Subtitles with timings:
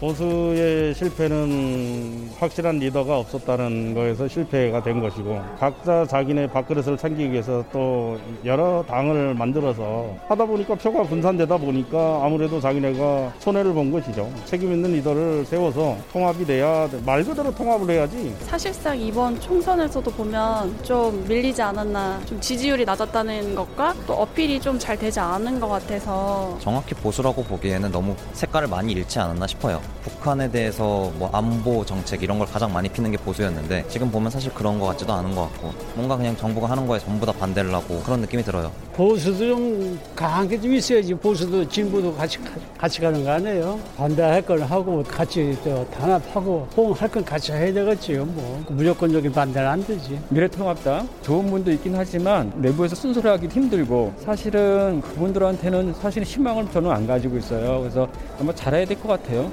[0.00, 8.18] 보수의 실패는 확실한 리더가 없었다는 거에서 실패가 된 것이고 각자 자기네 밥그릇을 챙기기 위해서 또
[8.44, 14.30] 여러 당을 만들어서 하다 보니까 표가 분산되다 보니까 아무래도 자기네가 손해를 본 것이죠.
[14.44, 18.34] 책임 있는 리더를 세워서 통합이 돼야 말 그대로 통합을 해야지.
[18.40, 24.94] 사실상 이번 총선에서도 보면 좀 밀리지 않았나 좀 지지율이 낮았다는 것과 또 어필이 좀 잘
[24.98, 29.80] 되지 않은 것 같아서 정확히 보수라고 보기에는 너무 색깔을 많이 잃지 않았나 싶어요.
[30.02, 34.52] 북한에 대해서 뭐 안보 정책 이런 걸 가장 많이 피는 게 보수였는데 지금 보면 사실
[34.54, 38.00] 그런 것 같지도 않은 것 같고 뭔가 그냥 정부가 하는 거에 전부 다 반대를 하고
[38.02, 38.70] 그런 느낌이 들어요.
[38.94, 42.38] 보수도 좀 강한 게 좀 있어야지 보수도 진보도 같이
[42.78, 43.78] 같이 가는 거 아니에요?
[43.96, 48.24] 반대할 건 하고 같이 또 단합하고 호응할 건 같이 해야 되겠지요.
[48.24, 50.18] 뭐 무조건적인 반대는 안 되지.
[50.30, 57.06] 미래통합당 좋은 분도 있긴 하지만 내부에서 순서를 하기 힘들고 사실은 그분들한테는 사실 희망을 저는 안
[57.06, 57.80] 가지고 있어요.
[57.80, 58.08] 그래서
[58.40, 59.52] 아마 잘해야 될 것 같아요.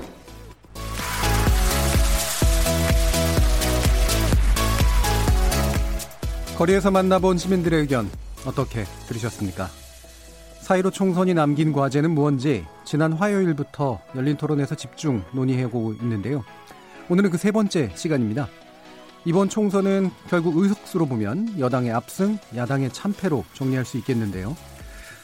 [6.58, 8.10] 거리에서 만나본 시민들의 의견
[8.46, 9.68] 어떻게 들으셨습니까?
[10.62, 16.44] 사이로 총선이 남긴 과제는 무언지 지난 화요일부터 열린 토론에서 집중 논의하고 있는데요.
[17.10, 18.48] 오늘은 그 세 번째 시간입니다.
[19.26, 24.56] 이번 총선은 결국 의석수로 보면 여당의 압승, 야당의 참패로 정리할 수 있겠는데요.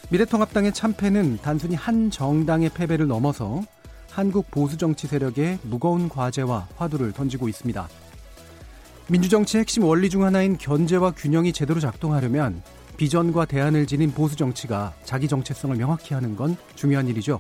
[0.10, 3.62] 미래통합당의 참패는 단순히 한 정당의 패배를 넘어서
[4.10, 7.88] 한국 보수 정치 세력에 무거운 과제와 화두를 던지고 있습니다.
[9.10, 12.62] 민주정치의 핵심 원리 중 하나인 견제와 균형이 제대로 작동하려면
[12.98, 17.40] 비전과 대안을 지닌 보수 정치가 자기 정체성을 명확히 하는 건 중요한 일이죠.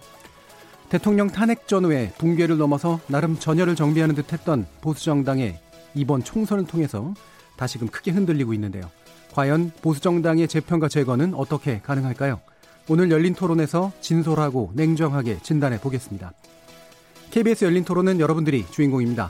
[0.90, 5.60] 대통령 탄핵 전후에 붕괴를 넘어서 나름 전열을 정비하는 듯 했던 보수 정당의
[5.94, 7.14] 이번 총선을 통해서
[7.56, 8.90] 다시금 크게 흔들리고 있는데요.
[9.34, 12.42] 과연 보수 정당의 재편과 재건은 어떻게 가능할까요?
[12.88, 16.34] 오늘 열린 토론에서 진솔하고 냉정하게 진단해 보겠습니다.
[17.30, 19.30] KBS 열린 토론은 여러분들이 주인공입니다.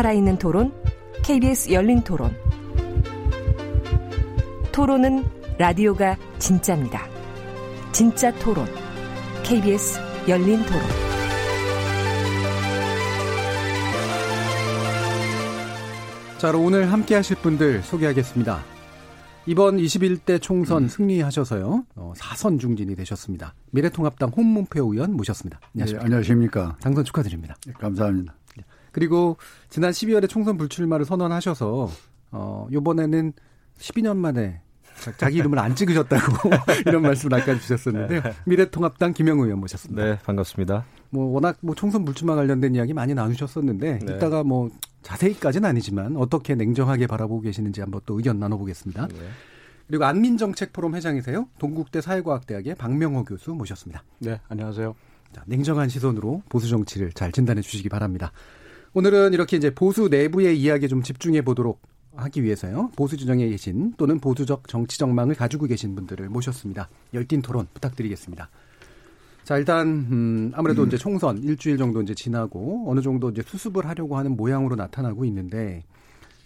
[0.00, 0.72] 살아있는 토론,
[1.22, 2.34] KBS 열린 토론.
[4.72, 5.22] 토론은
[5.58, 7.06] 라디오가 진짜입니다.
[7.92, 8.66] 진짜 토론,
[9.42, 10.80] KBS 열린 토론.
[16.38, 18.64] 자, 오늘 함께 하실 분들 소개하겠습니다.
[19.44, 20.88] 이번 21대 총선 음.
[20.88, 21.84] 승리하셔서요.
[21.96, 23.54] 어, 4선 중진이 되셨습니다.
[23.72, 25.60] 미래통합당 홍문표 의원 모셨습니다.
[25.74, 25.98] 안녕하십니까.
[25.98, 26.76] 네, 안녕하십니까.
[26.80, 27.54] 당선 축하드립니다.
[27.66, 28.34] 네, 감사합니다.
[28.92, 29.36] 그리고
[29.68, 31.90] 지난 12월에 총선 불출마를 선언하셔서
[32.32, 33.32] 어 요번에는
[33.78, 34.60] 12년 만에
[35.16, 36.50] 자기 이름을 안 찍으셨다고
[36.86, 38.22] 이런 말씀을 아까 주셨었는데요.
[38.22, 38.32] 네.
[38.44, 40.04] 미래통합당 김영우 의원 모셨습니다.
[40.04, 40.84] 네, 반갑습니다.
[41.10, 44.14] 뭐 워낙 뭐 총선 불출마 관련된 이야기 많이 나누셨었는데 네.
[44.16, 44.70] 이따가 뭐
[45.02, 49.08] 자세히까지는 아니지만 어떻게 냉정하게 바라보고 계시는지 한번 또 의견 나눠보겠습니다.
[49.08, 49.16] 네.
[49.86, 51.48] 그리고 안민정책 포럼 회장이세요.
[51.58, 54.04] 동국대 사회과학대학의 박명호 교수 모셨습니다.
[54.20, 54.94] 네, 안녕하세요.
[55.32, 58.30] 자, 냉정한 시선으로 보수 정치를 잘 진단해 주시기 바랍니다.
[58.92, 61.80] 오늘은 이렇게 이제 보수 내부의 이야기에 좀 집중해 보도록
[62.16, 62.90] 하기 위해서요.
[62.96, 66.88] 보수 지정에 계신 또는 보수적 정치 정망을 가지고 계신 분들을 모셨습니다.
[67.14, 68.50] 열띤 토론 부탁드리겠습니다.
[69.44, 70.88] 자, 일단 음 아무래도 음.
[70.88, 75.84] 이제 총선 일주일 정도 이제 지나고 어느 정도 이제 수습을 하려고 하는 모양으로 나타나고 있는데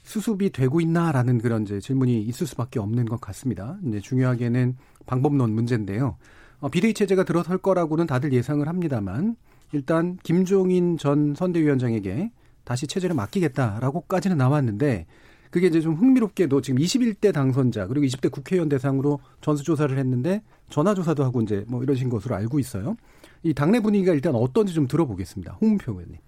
[0.02, 3.78] 수습이 되고 있나라는 그런 이제 질문이 있을 수밖에 없는 것 같습니다.
[3.86, 4.76] 이제 중요하게는
[5.06, 6.18] 방법론 문제인데요.
[6.60, 9.36] 어, 비대위 체제가 들어설 거라고는 다들 예상을 합니다만
[9.74, 12.30] 일단 김종인 전 선대위원장에게
[12.62, 15.06] 다시 체제를 맡기겠다라고까지는 나왔는데
[15.50, 21.42] 그게 이제 좀 흥미롭게도 지금 21대 당선자 그리고 20대 국회의원 대상으로 전수조사를 했는데 전화조사도 하고
[21.42, 22.96] 이제 뭐 이러신 것으로 알고 있어요.
[23.42, 25.58] 이 당내 분위기가 일단 어떤지 좀 들어보겠습니다.
[25.60, 26.18] 홍문표 의원님.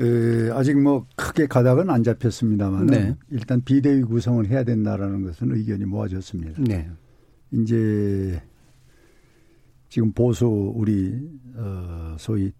[0.00, 3.16] 에, 아직 뭐 크게 가닥은 안 잡혔습니다만 네.
[3.30, 6.60] 일단 비대위 구성을 해야 된다라는 것은 의견이 모아졌습니다.
[6.62, 6.90] 네.
[7.52, 8.42] 이제
[9.90, 11.12] 지금 보수 우리
[11.54, 12.50] 어 소위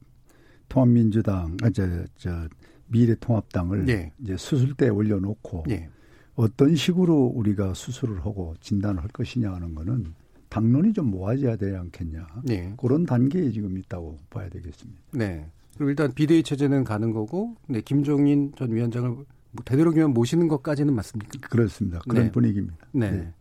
[0.68, 2.46] 통합민주당 아저 저
[2.88, 4.12] 미래통합당을 예.
[4.18, 5.88] 이제 수술대에 올려놓고 예.
[6.34, 10.14] 어떤 식으로 우리가 수술을 하고 진단을 할 것이냐 하는 거는
[10.50, 12.26] 당론이 좀 모아져야 되지 않겠냐.
[12.50, 12.74] 예.
[12.76, 15.00] 그런 단계에 지금 있다고 봐야 되겠습니다.
[15.12, 15.48] 네.
[15.76, 21.48] 그럼 일단 비대위 체제는 가는 거고, 네, 김종인 전 위원장을 뭐 되도록이면 모시는 것까지는 맞습니까?
[21.48, 22.00] 그렇습니다.
[22.08, 22.32] 그런 네.
[22.32, 22.76] 분위기입니다.
[22.92, 23.10] 네.
[23.12, 23.32] 네.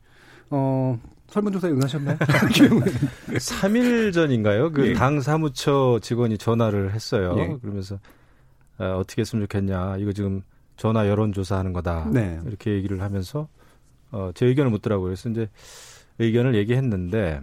[0.51, 2.17] 어, 설문조사 응하셨나요?
[3.29, 4.71] 3일 전인가요?
[4.71, 5.21] 그당 예.
[5.21, 7.35] 사무처 직원이 전화를 했어요.
[7.37, 7.57] 예.
[7.61, 7.99] 그러면서
[8.77, 9.97] 어, 어떻게 했으면 좋겠냐.
[9.97, 10.41] 이거 지금
[10.77, 12.09] 전화 여론조사 하는 거다.
[12.11, 12.39] 네.
[12.45, 13.47] 이렇게 얘기를 하면서
[14.11, 15.07] 어, 제 의견을 묻더라고요.
[15.07, 15.49] 그래서 이제
[16.19, 17.41] 의견을 얘기했는데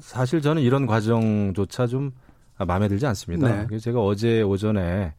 [0.00, 2.12] 사실 저는 이런 과정조차 좀
[2.56, 3.48] 마음에 들지 않습니다.
[3.48, 3.66] 네.
[3.66, 5.14] 그래서 제가 어제 오전에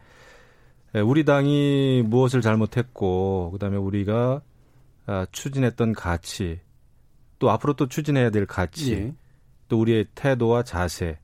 [1.06, 4.42] 우리 당이 무엇을 잘못했고 그다음에 우리가
[5.06, 6.60] 아, 추진했던 가치
[7.40, 9.14] 또 앞으로 또 추진해야 될 가치 예.
[9.68, 11.18] 또 우리의 태도와 자세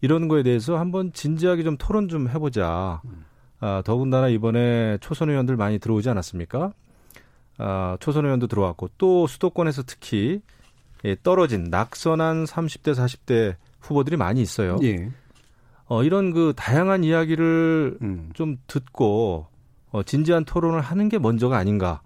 [0.00, 3.00] 이런 거에 대해서 한번 진지하게 좀 토론 좀 해보자.
[3.04, 3.24] 음.
[3.60, 6.72] 아, 더군다나 이번에 초선 의원들 많이 들어오지 않았습니까?
[7.58, 10.40] 아, 초선 의원도 들어왔고 또 수도권에서 특히
[11.04, 14.78] 예, 떨어진 낙선한 30대 40대 후보들이 많이 있어요.
[14.82, 15.10] 예.
[15.86, 18.30] 어, 이런 그 다양한 이야기를 음.
[18.34, 19.46] 좀 듣고
[19.90, 22.02] 어, 진지한 토론을 하는 게 먼저가 아닌가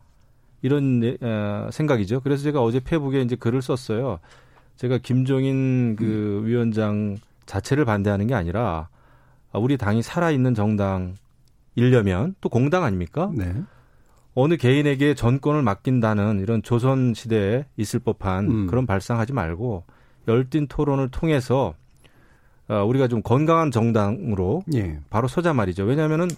[0.63, 2.21] 이런 어, 생각이죠.
[2.21, 4.21] 그래서 제가 어제 페북에 이제 글을 썼어요.
[4.77, 6.47] 제가 김종인 그 음.
[6.47, 7.17] 위원장
[7.47, 8.89] 자체를 반대하는 게 아니라
[9.53, 13.31] 우리 당이 살아있는 정당이려면 또 공당 아닙니까?
[13.35, 13.53] 네.
[14.35, 18.67] 어느 개인에게 전권을 맡긴다는 이런 조선 시대에 있을 법한 음.
[18.67, 19.85] 그런 발상하지 말고
[20.27, 21.75] 열띤 토론을 통해서
[22.69, 25.01] 어, 우리가 좀 건강한 정당으로 예.
[25.11, 25.85] 바로 서자 말이죠.
[25.85, 26.29] 왜냐하면은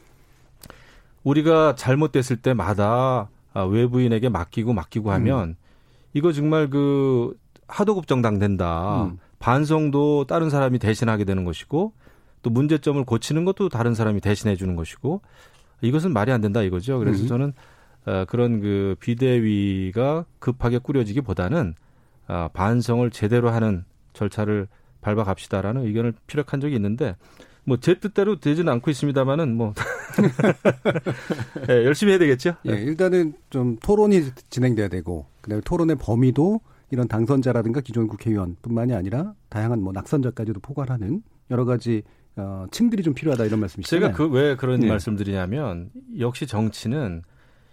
[1.22, 5.56] 우리가 잘못됐을 때마다 아, 외부인에게 맡기고 맡기고 하면 음.
[6.12, 7.36] 이거 정말 그
[7.66, 9.04] 하도급 정당 된다.
[9.04, 9.18] 음.
[9.38, 11.92] 반성도 다른 사람이 대신하게 되는 것이고
[12.42, 15.22] 또 문제점을 고치는 것도 다른 사람이 대신해 주는 것이고
[15.80, 16.98] 이것은 말이 안 된다 이거죠.
[16.98, 17.28] 그래서 음.
[17.28, 17.52] 저는
[18.06, 21.74] 어, 그런 그 비대위가 급하게 꾸려지기보다는
[22.28, 24.66] 어, 반성을 제대로 하는 절차를
[25.00, 27.16] 밟아갑시다라는 의견을 피력한 적이 있는데
[27.64, 29.74] 뭐 제 뜻대로 되지는 않고 있습니다만은 뭐
[31.66, 32.54] 네, 열심히 해야 되겠죠.
[32.66, 39.82] 예, 일단은 좀 토론이 진행돼야 되고 그다음에 토론의 범위도 이런 당선자라든가 기존 국회의원뿐만이 아니라 다양한
[39.82, 42.02] 뭐 낙선자까지도 포괄하는 여러 가지
[42.36, 43.96] 어, 층들이 좀 필요하다 이런 말씀이시죠.
[43.96, 44.88] 제가 그 왜 그런 네.
[44.88, 47.22] 말씀드리냐면 역시 정치는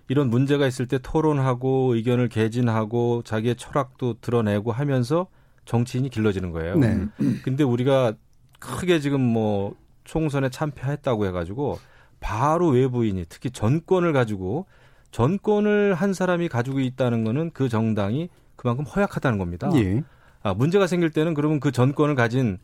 [0.07, 5.27] 이런 문제가 있을 때 토론하고 의견을 개진하고 자기의 철학도 드러내고 하면서
[5.65, 6.75] 정치인이 길러지는 거예요.
[6.75, 7.05] 네.
[7.43, 8.13] 근데 우리가
[8.59, 9.75] 크게 지금 뭐
[10.11, 11.79] 총선에 참패했다고 해가지고
[12.19, 14.65] 바로 외부인이 특히 전권을 가지고
[15.11, 18.27] 전권을 한 사람이 가지고 있다는 거는 그 정당이
[18.57, 19.71] 그만큼 허약하다는 겁니다.
[19.75, 20.03] 예.
[20.43, 22.57] 아, 문제가 생길 때는 그러면 그 전권을 가진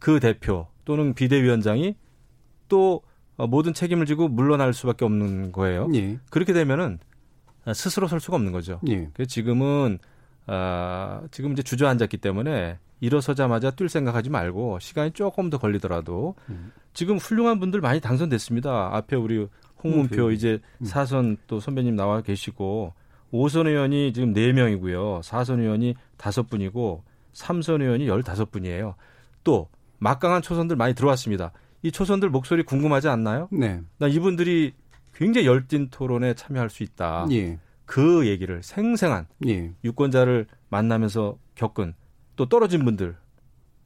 [0.00, 1.94] 그 대표 또는 비대위원장이
[2.68, 3.02] 또
[3.36, 5.88] 모든 책임을 지고 물러날 수밖에 없는 거예요.
[5.94, 6.18] 예.
[6.30, 6.98] 그렇게 되면은
[7.76, 8.80] 스스로 설 수가 없는 거죠.
[8.88, 9.08] 예.
[9.12, 10.00] 그래서 지금은
[10.48, 16.72] 아, 지금 이제 주저앉았기 때문에 일어서자마자 뛸 생각하지 말고 시간이 조금 더 걸리더라도 음.
[16.92, 18.90] 지금 훌륭한 분들 많이 당선됐습니다.
[18.96, 19.46] 앞에 우리
[19.82, 20.32] 홍문표 음.
[20.32, 20.84] 이제 음.
[20.84, 22.92] 사선 또 선배님 나와 계시고
[23.30, 25.22] 오선 의원이 지금 4명이고요.
[25.22, 27.02] 사선 의원이 5분이고
[27.32, 28.94] 삼선 의원이 15분이에요.
[29.44, 29.68] 또
[29.98, 31.52] 막강한 초선들 많이 들어왔습니다.
[31.82, 33.48] 이 초선들 목소리 궁금하지 않나요?
[33.52, 33.80] 네.
[33.98, 34.72] 나 이분들이
[35.14, 37.26] 굉장히 열띤 토론에 참여할 수 있다.
[37.30, 37.58] 예.
[37.84, 39.72] 그 얘기를 생생한 예.
[39.84, 41.94] 유권자를 만나면서 겪은
[42.38, 43.16] 또 떨어진 분들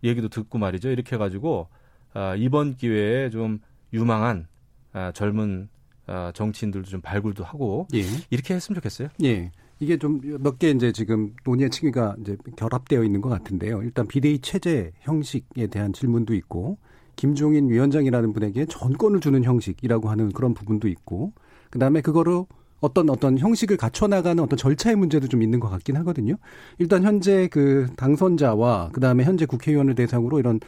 [0.04, 0.90] 얘기도 듣고 말이죠.
[0.90, 1.68] 이렇게 해가지고
[2.12, 3.61] 아, 이번 기회에 좀
[3.94, 4.47] 유망한
[4.92, 5.71] 아, 젊은
[6.06, 8.02] 아, 정치인들도 좀 발굴도 하고 예.
[8.28, 9.09] 이렇게 했으면 좋겠어요.
[9.25, 9.50] 예.
[9.80, 13.82] 이게 좀 몇 개 이제 지금 논의의 층위가 이제 결합되어 있는 것 같은데요.
[13.82, 16.76] 일단 비대위 체제 형식에 대한 질문도 있고
[17.16, 21.32] 김종인 위원장이라는 분에게 전권을 주는 형식이라고 하는 그런 부분도 있고
[21.71, 22.44] 그다음에 그거를
[22.82, 26.34] 어떤 어떤 형식을 갖춰 나가는 어떤 절차의 문제도 좀 있는 것 같긴 하거든요.
[26.78, 30.60] 일단 현재 그 당선자와 그 다음에 현재 국회의원을 대상으로 이런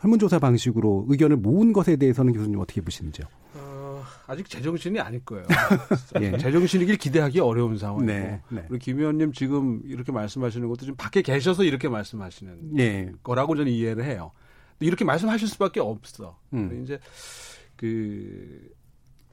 [0.00, 3.26] 설문조사 방식으로 의견을 모은 것에 대해서는 교수님 어떻게 보시는지요?
[3.54, 5.46] 어, 아직 제정신이 아닐 거예요.
[6.20, 6.36] 예.
[6.36, 8.66] 제정신이길 기대하기 어려운 상황이고 네, 네.
[8.68, 13.12] 우리 김 의원님 지금 이렇게 말씀하시는 것도 지금 밖에 계셔서 이렇게 말씀하시는 네.
[13.22, 14.32] 거라고 저는 이해를 해요.
[14.80, 16.36] 이렇게 말씀하실 수밖에 없어.
[16.52, 16.82] 음.
[16.82, 16.98] 이제
[17.76, 18.70] 그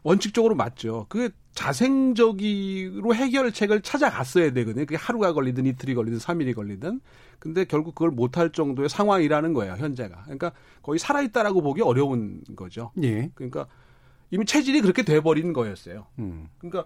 [0.03, 1.05] 원칙적으로 맞죠.
[1.09, 4.85] 그 자생적으로 해결책을 찾아갔어야 되거든요.
[4.85, 7.01] 그게 하루가 걸리든 이틀이 걸리든 삼일이 걸리든.
[7.39, 10.23] 근데 결국 그걸 못할 정도의 상황이라는 거예요, 현재가.
[10.23, 10.51] 그러니까
[10.81, 12.91] 거의 살아있다라고 보기 어려운 거죠.
[13.01, 13.31] 예.
[13.35, 13.67] 그러니까
[14.29, 16.05] 이미 체질이 그렇게 돼버린 거였어요.
[16.19, 16.47] 음.
[16.59, 16.85] 그러니까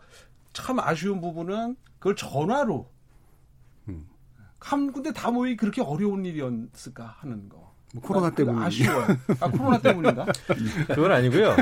[0.53, 2.89] 참 아쉬운 부분은 그걸 전화로.
[3.89, 4.07] 음.
[4.59, 7.70] 한 군데 다 모이 그렇게 어려운 일이었을까 하는 거.
[7.93, 9.05] 뭐 코로나 아, 때문에 아쉬워요.
[9.39, 10.25] 아 코로나 때문인가?
[10.87, 11.55] 그건 아니고요.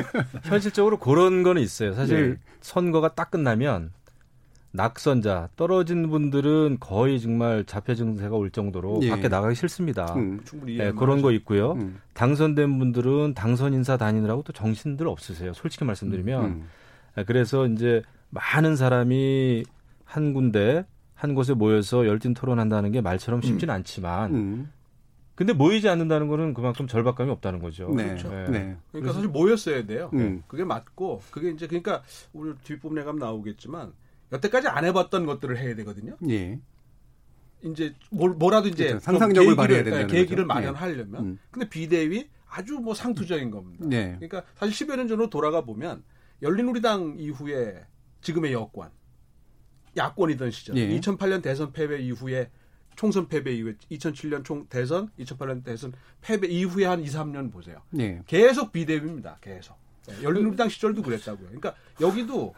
[0.44, 1.94] 현실적으로 그런 거는 있어요.
[1.94, 2.38] 사실 네.
[2.62, 3.92] 선거가 딱 끝나면
[4.72, 9.10] 낙선자 떨어진 분들은 거의 정말 자폐 증세가 올 정도로 예.
[9.10, 10.14] 밖에 나가기 싫습니다.
[10.16, 11.74] 음, 충분히 네, 그런 거 있고요.
[11.74, 12.00] 음.
[12.14, 15.54] 당선된 분들은 당선 인사 다니느라고 또 정신들 없으세요.
[15.54, 16.70] 솔직히 말씀드리면 음.
[17.16, 19.64] 네, 그래서 이제 많은 사람이
[20.06, 23.76] 한 군데 한 곳에 모여서 열띤 토론한다는 게 말처럼 쉽지는 음.
[23.76, 24.72] 않지만 음.
[25.40, 27.90] 근데 모이지 않는다는 거는 그만큼 절박감이 없다는 거죠.
[27.96, 28.08] 네.
[28.08, 28.28] 그렇죠.
[28.30, 28.50] 네.
[28.50, 28.78] 네.
[28.92, 30.10] 그러니까 사실 모였어야 돼요.
[30.12, 30.44] 음.
[30.48, 32.04] 그게 맞고 그게 이제 그러니까
[32.34, 33.94] 우리 뒷부분에 가면 나오겠지만
[34.34, 36.18] 여태까지 안 해봤던 것들을 해야 되거든요.
[36.30, 36.60] 예.
[37.64, 39.00] 이제 뭘, 뭐라도 이제 그렇죠.
[39.00, 40.54] 상상력을 발휘해야 된다는 네, 계기를 거죠.
[40.60, 41.26] 마련하려면.
[41.26, 41.40] 음.
[41.52, 43.86] 근데 비대위 아주 뭐 상투적인 겁니다.
[43.88, 44.18] 네.
[44.20, 46.04] 그러니까 사실 10여 년 전으로 돌아가 보면
[46.42, 47.86] 열린우리당 이후에
[48.20, 48.90] 지금의 여권
[49.96, 51.00] 야권이던 시절 예.
[51.00, 52.52] 2008년 대선 패배 이후에
[53.00, 57.78] 총선 패배 이후에 2007년 총 대선, 2008년 대선 패배 이후에 한 2, 3년 보세요.
[57.92, 58.22] 네.
[58.28, 59.38] 계속 비대위입니다.
[59.40, 59.78] 계속.
[60.06, 61.46] 네, 열린우리당 시절도 그랬다고요.
[61.46, 62.54] 그러니까 여기도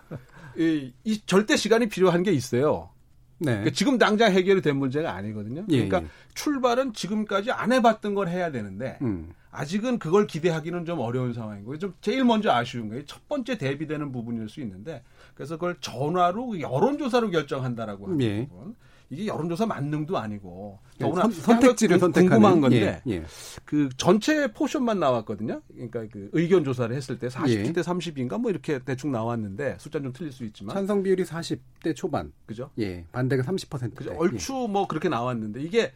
[0.57, 2.89] 이, 이 절대 시간이 필요한 게 있어요.
[3.37, 3.51] 네.
[3.51, 5.63] 그러니까 지금 당장 해결이 된 문제가 아니거든요.
[5.69, 6.09] 예, 그러니까 예, 예.
[6.33, 9.33] 출발은 지금까지 안 해봤던 걸 해야 되는데 음.
[9.51, 14.59] 아직은 그걸 기대하기는 좀 어려운 상황이고 좀 제일 먼저 아쉬운 게첫 번째 대비되는 부분일 수
[14.61, 15.03] 있는데
[15.35, 18.47] 그래서 그걸 전화로 여론조사로 결정한다라고 하는 예.
[18.47, 18.75] 부분.
[19.11, 23.23] 이게 여론조사 만능도 아니고 예, 더구나 선, 택지를 선택하는 궁금한 건데 예, 예.
[23.65, 25.61] 그 전체 포션만 나왔거든요.
[25.73, 30.31] 그러니까 그 의견 조사를 했을 때 40대 30인가 뭐 이렇게 대충 나왔는데 숫자는 좀 틀릴
[30.31, 32.31] 수 있지만 찬성 비율이 40대 초반.
[32.45, 32.71] 그죠?
[32.79, 33.05] 예.
[33.11, 33.95] 반대가 30%.
[33.95, 34.13] 그죠?
[34.17, 35.91] 얼추 뭐 그렇게 나왔는데 이게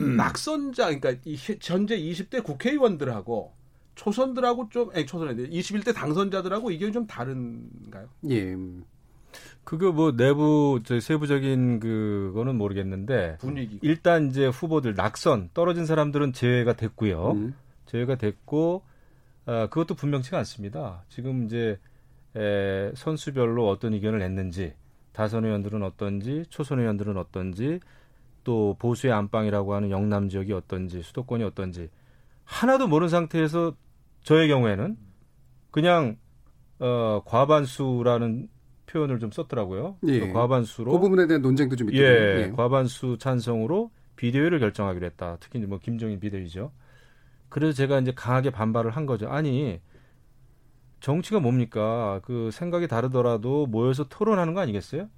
[0.00, 0.16] 음.
[0.16, 3.52] 낙선자 그러니까 이 현재 20대 국회의원들하고
[3.94, 8.08] 초선들하고 좀 아니 초선인데 21대 당선자들하고 의견이 좀 다른가요?
[8.28, 8.56] 예.
[9.64, 16.74] 그거 뭐 내부 저 세부적인 그거는 모르겠는데 분위기 일단 이제 후보들 낙선 떨어진 사람들은 제외가
[16.74, 17.32] 됐고요.
[17.32, 17.54] 음.
[17.86, 18.82] 제외가 됐고
[19.46, 21.04] 아, 그것도 분명치가 않습니다.
[21.08, 21.78] 지금 이제
[22.36, 24.74] 에, 선수별로 어떤 의견을 냈는지
[25.12, 27.80] 다선 의원들은 어떤지 초선 의원들은 어떤지
[28.44, 31.88] 또 보수의 안방이라고 하는 영남 지역이 어떤지 수도권이 어떤지
[32.44, 33.74] 하나도 모르는 상태에서
[34.22, 34.96] 저의 경우에는
[35.70, 36.16] 그냥
[36.78, 38.48] 어, 과반수라는
[38.96, 39.98] 표현을 좀 썼더라고요.
[40.08, 40.32] 예.
[40.32, 42.18] 과반수로 그 부분에 대한 논쟁도 좀 있더라고요.
[42.18, 42.50] 예, 예.
[42.50, 45.36] 과반수 찬성으로 비대위를 결정하기로 했다.
[45.40, 46.72] 특히 뭐 김정인 비대위죠.
[47.50, 49.28] 그래서 제가 이제 강하게 반발을 한 거죠.
[49.28, 49.80] 아니
[51.00, 52.20] 정치가 뭡니까?
[52.24, 55.08] 그 생각이 다르더라도 모여서 토론하는 거 아니겠어요?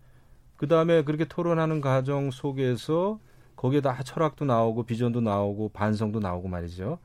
[0.56, 3.20] 그 다음에 그렇게 토론하는 과정 속에서
[3.54, 6.98] 거기에 다 철학도 나오고 비전도 나오고 반성도 나오고 말이죠.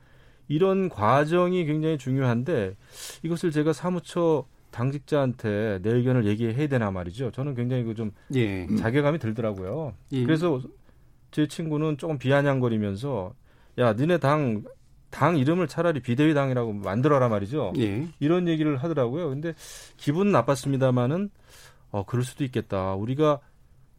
[0.48, 2.76] 이런 과정이 굉장히 중요한데
[3.22, 7.30] 이것을 제가 사무처 당직자한테 내 의견을 얘기해야 되나 말이죠.
[7.30, 8.66] 저는 굉장히 그좀 예.
[8.76, 9.94] 자괴감이 들더라고요.
[10.12, 10.24] 예.
[10.24, 10.60] 그래서
[11.30, 13.34] 제 친구는 조금 비아냥거리면서
[13.78, 14.64] 야, 니네 당,
[15.10, 17.72] 당 이름을 차라리 비대위 당이라고 만들어라 말이죠.
[17.78, 18.08] 예.
[18.18, 19.28] 이런 얘기를 하더라고요.
[19.28, 19.54] 근데
[19.96, 21.30] 기분은 나빴습니다만은
[21.92, 22.94] 어, 그럴 수도 있겠다.
[22.94, 23.38] 우리가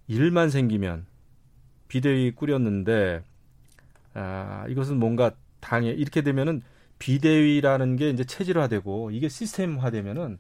[0.08, 1.05] 일만 생기면
[1.88, 3.24] 비대위 꾸렸는데
[4.13, 6.62] 아, 이것은 뭔가 당에 이렇게 되면은
[7.00, 10.38] 비대위라는 게 이제 체질화되고 이게 시스템화되면은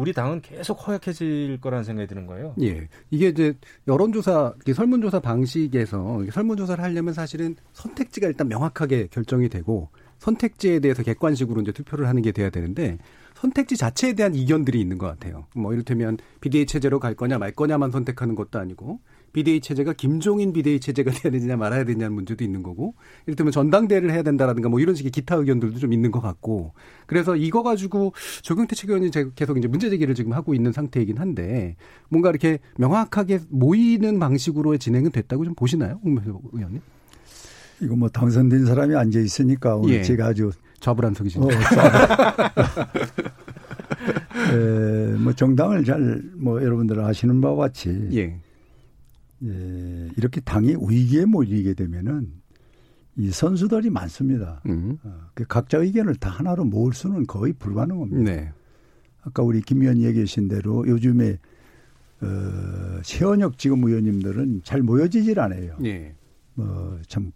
[0.00, 2.54] 우리 당은 계속 허약해질 거라는 생각이 드는 거예요.
[2.62, 2.88] 예.
[3.10, 3.54] 이게 이제
[3.86, 11.72] 여론조사, 설문조사 방식에서 설문조사를 하려면 사실은 선택지가 일단 명확하게 결정이 되고 선택지에 대해서 객관식으로 이제
[11.72, 12.96] 투표를 하는 게 돼야 되는데
[13.34, 15.46] 선택지 자체에 대한 이견들이 있는 것 같아요.
[15.54, 19.00] 뭐 이를테면 비대위 체제로 갈 거냐 말 거냐만 선택하는 것도 아니고
[19.32, 22.94] 비대위 체제가 김종인 비대위 체제가 돼야 되느냐 말아야 되냐는 문제도 있는 거고
[23.26, 26.72] 이를테면 전당대회를 해야 된다라든가 뭐 이런 식의 기타 의견들도 좀 있는 것 같고
[27.06, 31.76] 그래서 이거 가지고 조경태 최고위원이 계속 이제 문제 제기를 지금 하고 있는 상태이긴 한데
[32.08, 36.80] 뭔가 이렇게 명확하게 모이는 방식으로의 진행은 됐다고 좀 보시나요, 홍명표 의원님?
[37.82, 40.02] 이거 뭐 당선된 사람이 앉아 있으니까 오늘 예.
[40.02, 41.42] 제가 아주 좌불안석이신.
[41.42, 41.48] 어,
[44.52, 48.38] 에, 뭐 정당을 잘 뭐 여러분들 아시는 바와 같이 예.
[49.44, 52.32] 예, 이렇게 당이 위기에 몰리게 되면은
[53.16, 54.62] 이 선수들이 많습니다.
[54.66, 54.98] 음.
[55.02, 58.22] 어, 그 각자 의견을 다 하나로 모을 수는 거의 불가능합니다.
[58.22, 58.52] 네.
[59.22, 61.38] 아까 우리 김 의원 얘기하신 대로 요즘에
[62.22, 65.76] 어, 최원혁 지금 의원님들은 잘 모여지질 않아요.
[65.80, 66.14] 네.
[66.54, 67.32] 뭐참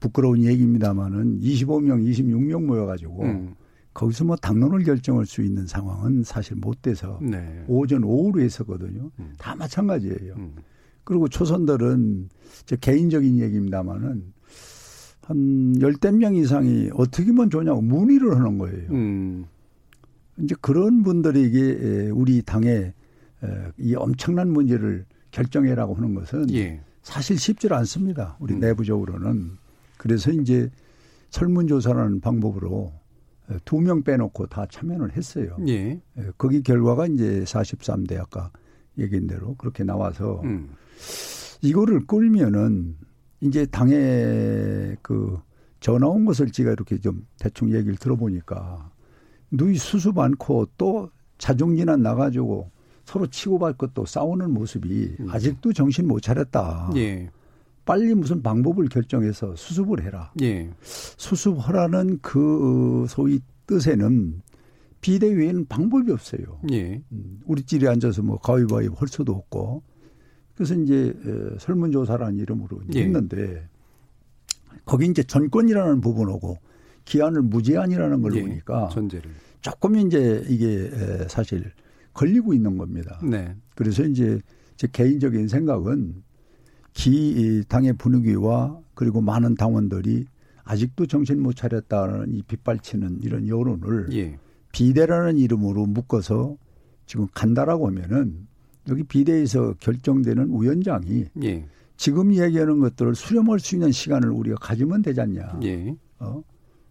[0.00, 3.54] 부끄러운 얘기입니다만은 25명, 26명 모여가지고 음.
[3.94, 7.64] 거기서 뭐 당론을 결정할 수 있는 상황은 사실 못 돼서 네.
[7.68, 9.10] 오전 오후로 했었거든요.
[9.18, 9.32] 음.
[9.38, 10.34] 다 마찬가지예요.
[11.02, 11.04] 음.
[11.04, 12.28] 그리고 초선들은
[12.66, 14.32] 제 개인적인 얘기입니다만은
[15.22, 18.90] 한 열댓 명 이상이 어떻게 하면 좋냐고 문의를 하는 거예요.
[18.90, 19.44] 음.
[20.38, 22.92] 이제 그런 분들에게 우리 당의
[23.78, 26.80] 이 엄청난 문제를 결정해라고 하는 것은 예.
[27.02, 28.36] 사실 쉽지 않습니다.
[28.40, 28.60] 우리 음.
[28.60, 29.52] 내부적으로는.
[29.96, 30.70] 그래서 이제
[31.30, 32.92] 설문조사라는 방법으로
[33.64, 35.56] 두 명 빼놓고 다 참여를 했어요.
[35.68, 36.00] 예.
[36.38, 38.50] 거기 결과가 이제 43대 아까
[38.98, 40.70] 얘기한 대로 그렇게 나와서 음.
[41.62, 42.96] 이거를 끌면은
[43.40, 45.38] 이제 당에 그
[45.80, 48.90] 전화 온 것을 제가 이렇게 좀 대충 얘기를 들어보니까
[49.50, 52.70] 누이 수수 많고 또 자중진한 나가지고
[53.04, 55.30] 서로 치고받고 또 싸우는 모습이 음.
[55.30, 56.92] 아직도 정신 못 차렸다.
[56.96, 57.28] 예.
[57.84, 60.32] 빨리 무슨 방법을 결정해서 수습을 해라.
[60.40, 60.70] 예.
[60.80, 64.40] 수습하라는 그 소위 뜻에는
[65.00, 66.60] 비대위에는 방법이 없어요.
[66.70, 67.02] 예.
[67.10, 69.82] 음, 우리 찔에 앉아서 뭐 가위바위보 할 수도 없고.
[70.54, 71.14] 그래서 이제
[71.58, 73.02] 설문조사라는 이름으로 예.
[73.02, 73.68] 했는데
[74.84, 76.58] 거기 이제 전권이라는 부분하고
[77.04, 78.42] 기한을 무제한이라는 걸 예.
[78.42, 79.30] 보니까 전제를.
[79.60, 80.90] 조금 이제 이게
[81.28, 81.72] 사실
[82.14, 83.20] 걸리고 있는 겁니다.
[83.22, 83.56] 네.
[83.74, 84.40] 그래서 이제
[84.76, 86.22] 제 개인적인 생각은
[86.92, 90.26] 기 당의 분위기와 그리고 많은 당원들이
[90.64, 94.38] 아직도 정신 못 차렸다는 이 빗발치는 이런 여론을 예.
[94.72, 96.56] 비대라는 이름으로 묶어서
[97.06, 98.46] 지금 간다라고 하면은
[98.88, 101.64] 여기 비대에서 결정되는 위원장이 예.
[101.96, 105.60] 지금 이야기하는 것들을 수렴할 수 있는 시간을 우리가 가지면 되지 않냐.
[105.62, 105.94] 예.
[106.18, 106.42] 어?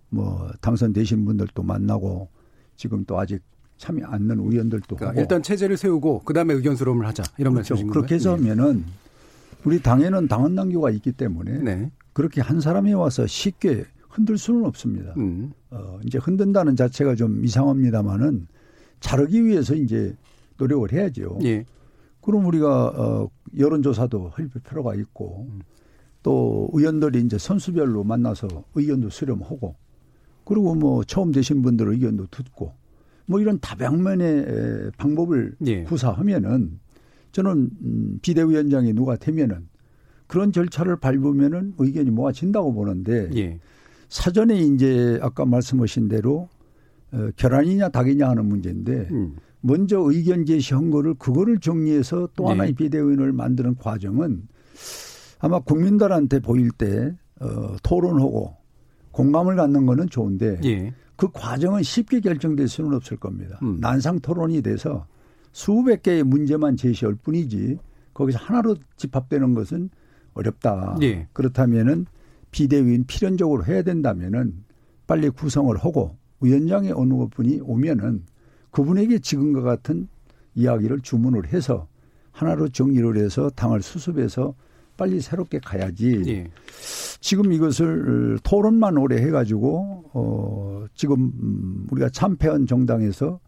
[0.10, 2.30] 뭐 당선되신 분들도 만나고
[2.76, 3.42] 지금 또 아직
[3.78, 7.74] 참여 않는 의원들도 그러니까 일단 체제를 세우고 그다음에 의견 수렴을 하자 이런 그렇죠.
[7.74, 8.86] 말씀이신 그렇게 해서 하면은
[9.64, 11.92] 우리 당에는 당원 당규가 있기 때문에 네.
[12.14, 15.14] 그렇게 한 사람이 와서 쉽게 흔들 수는 없습니다.
[15.18, 15.52] 음.
[15.72, 18.48] 어, 이제 흔든다는 자체가 좀 이상합니다만은
[19.00, 20.16] 자르기 위해서 이제
[20.58, 21.40] 노력을 해야죠.
[21.44, 21.66] 예.
[22.22, 25.62] 그럼 우리가 어, 여론조사도 할 필요가 있고 음.
[26.24, 29.76] 또 의원들이 이제 선수별로 만나서 의견도 수렴하고
[30.46, 32.74] 그리고 뭐 처음 되신 분들 의견도 듣고
[33.26, 35.84] 뭐 이런 다방면의 방법을 예.
[35.84, 36.80] 구사하면은
[37.32, 39.70] 저는 음, 비대위원장이 누가 되면은
[40.28, 43.60] 그런 절차를 밟으면은 의견이 모아진다고 보는데 예.
[44.10, 46.50] 사전에 이제 아까 말씀하신 대로
[47.14, 49.36] 어, 결안이냐 닭이냐 하는 문제인데 음.
[49.62, 52.50] 먼저 의견 제시한 거를 그거를 정리해서 또 네.
[52.50, 54.48] 하나의 비대위원을 만드는 과정은
[55.40, 58.56] 아마 국민들한테 보일 때 어, 토론하고
[59.12, 60.94] 공감을 갖는 거는 좋은데 예.
[61.16, 63.60] 그 과정은 쉽게 결정될 수는 없을 겁니다.
[63.62, 63.80] 음.
[63.80, 65.06] 난상 토론이 돼서
[65.52, 67.78] 수백 개의 문제만 제시할 뿐이지
[68.14, 69.90] 거기서 하나로 집합되는 것은
[70.34, 70.98] 어렵다.
[71.02, 71.28] 예.
[71.34, 72.06] 그렇다면은
[72.52, 74.64] 비대위인 필연적으로 해야 된다면은
[75.08, 78.24] 빨리 구성을 하고 위원장의 어느 분이 오면은
[78.72, 80.08] 그분에게 지금과 같은
[80.56, 81.88] 이야기를 주문을 해서
[82.32, 84.54] 하나로 정리를 해서 당을 수습해서
[84.98, 86.22] 빨리 새롭게 가야지.
[86.28, 86.48] 예.
[87.20, 91.32] 지금 이것을 토론만 오래 해가지고 어 지금
[91.92, 93.40] 우리가 참패한 정당에서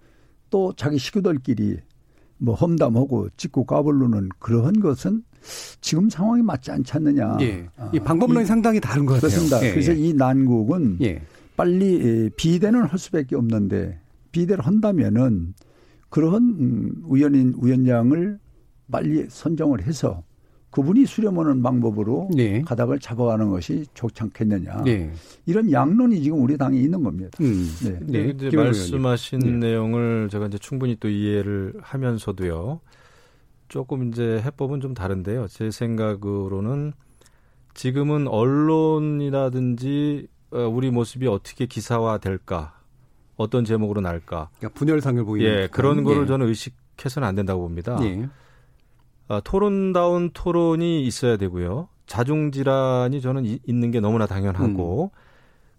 [0.49, 1.77] 또 자기 식구들끼리
[2.37, 5.23] 뭐 험담하고 찍고 까불르는 그러한 것은
[5.81, 7.37] 지금 상황이 맞지 않지 않느냐.
[7.41, 7.67] 예.
[7.93, 9.29] 이 방법론이 이, 상당히 다른 것 같아요.
[9.29, 9.65] 그렇습니다.
[9.65, 9.71] 예.
[9.71, 11.21] 그래서 이 난국은 예.
[11.55, 13.99] 빨리 비대는 할 수밖에 없는데
[14.33, 15.53] 비대를 한다면은
[16.09, 18.39] 그런 위원인 위원장을
[18.91, 20.23] 빨리 선정을 해서
[20.71, 22.61] 그분이 수렴하는 방법으로 네.
[22.63, 24.81] 가닥을 잡아가는 것이 좋지 않겠느냐.
[24.83, 25.13] 네.
[25.45, 27.29] 이런 양론이 지금 우리 당에 있는 겁니다.
[27.41, 27.69] 음.
[27.83, 27.99] 네.
[28.01, 28.33] 네.
[28.35, 29.51] 이제 말씀하신 네.
[29.51, 32.81] 내용을 제가 이제 충분히 또 이해를 하면서도요.
[33.69, 35.47] 조금 이제 해법은 좀 다른데요.
[35.47, 36.93] 제 생각으로는
[37.75, 42.79] 지금은 언론이라든지 어, 우리 모습이 어떻게 기사화 될까,
[43.35, 44.49] 어떤 제목으로 날까.
[44.57, 45.49] 그러니까 분열상을 보이는.
[45.49, 46.27] 예, 그런 거를 예.
[46.27, 47.97] 저는 의식해서는 안 된다고 봅니다.
[48.03, 48.27] 예.
[49.27, 51.87] 아, 토론다운 토론이 있어야 되고요.
[52.05, 55.17] 자중질환이 저는 이, 있는 게 너무나 당연하고, 음.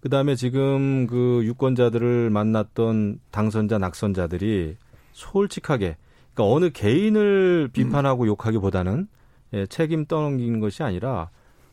[0.01, 4.77] 그 다음에 지금 그 유권자들을 만났던 당선자, 낙선자들이
[5.13, 5.97] 솔직하게,
[6.35, 8.29] 그러니까 어느 개인을 비판하고 음.
[8.29, 9.07] 욕하기보다는
[9.55, 11.31] 예, 책임 떠넘기는 것이 아니라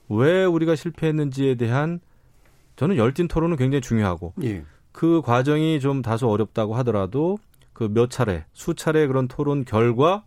[0.08, 2.00] 왜 우리가 실패했는지에 대한
[2.76, 4.64] 저는 열띤 토론은 굉장히 중요하고 예.
[4.92, 7.38] 그 과정이 좀 다소 어렵다고 하더라도
[7.74, 10.24] 그 몇 차례, 수차례 그런 토론 결과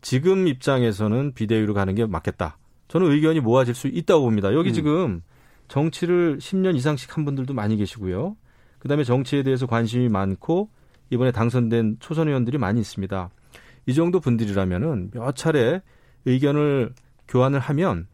[0.00, 2.58] 지금 입장에서는 비대위로 가는 게 맞겠다.
[2.88, 4.52] 저는 의견이 모아질 수 있다고 봅니다.
[4.54, 4.74] 여기 음.
[4.74, 5.22] 지금
[5.68, 8.36] 정치를 10년 이상씩 한 분들도 많이 계시고요.
[8.78, 10.70] 그다음에 정치에 대해서 관심이 많고
[11.10, 13.30] 이번에 당선된 초선 의원들이 많이 있습니다.
[13.86, 15.82] 이 정도 분들이라면은 몇 차례
[16.24, 16.94] 의견을
[17.28, 18.06] 교환을 하면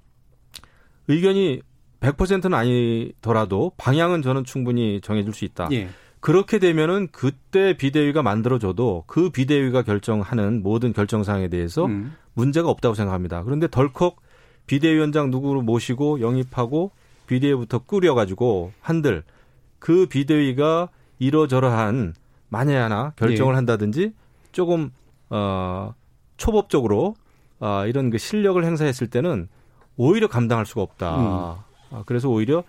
[1.08, 1.62] 의견이
[2.04, 5.68] 100%는 아니더라도 방향은 저는 충분히 정해질 수 있다.
[5.72, 5.88] 예.
[6.20, 12.14] 그렇게 되면은 그때 비대위가 만들어져도 그 비대위가 결정하는 모든 결정 사항에 대해서 음.
[12.34, 13.42] 문제가 없다고 생각합니다.
[13.42, 14.16] 그런데 덜컥
[14.66, 16.90] 비대위원장 누구를 모시고 영입하고
[17.26, 19.22] 비대위부터 꾸려가지고 한들
[19.78, 20.88] 그 비대위가
[21.18, 22.14] 이러저러한
[22.48, 23.56] 만에 하나 결정을 예.
[23.56, 24.12] 한다든지
[24.52, 24.90] 조금
[25.28, 25.94] 어
[26.36, 27.14] 초법적으로
[27.60, 29.48] 어, 이런 그 실력을 행사했을 때는
[29.96, 31.16] 오히려 감당할 수가 없다.
[31.16, 31.73] 음.
[31.94, 32.64] 아, 그래서 오히려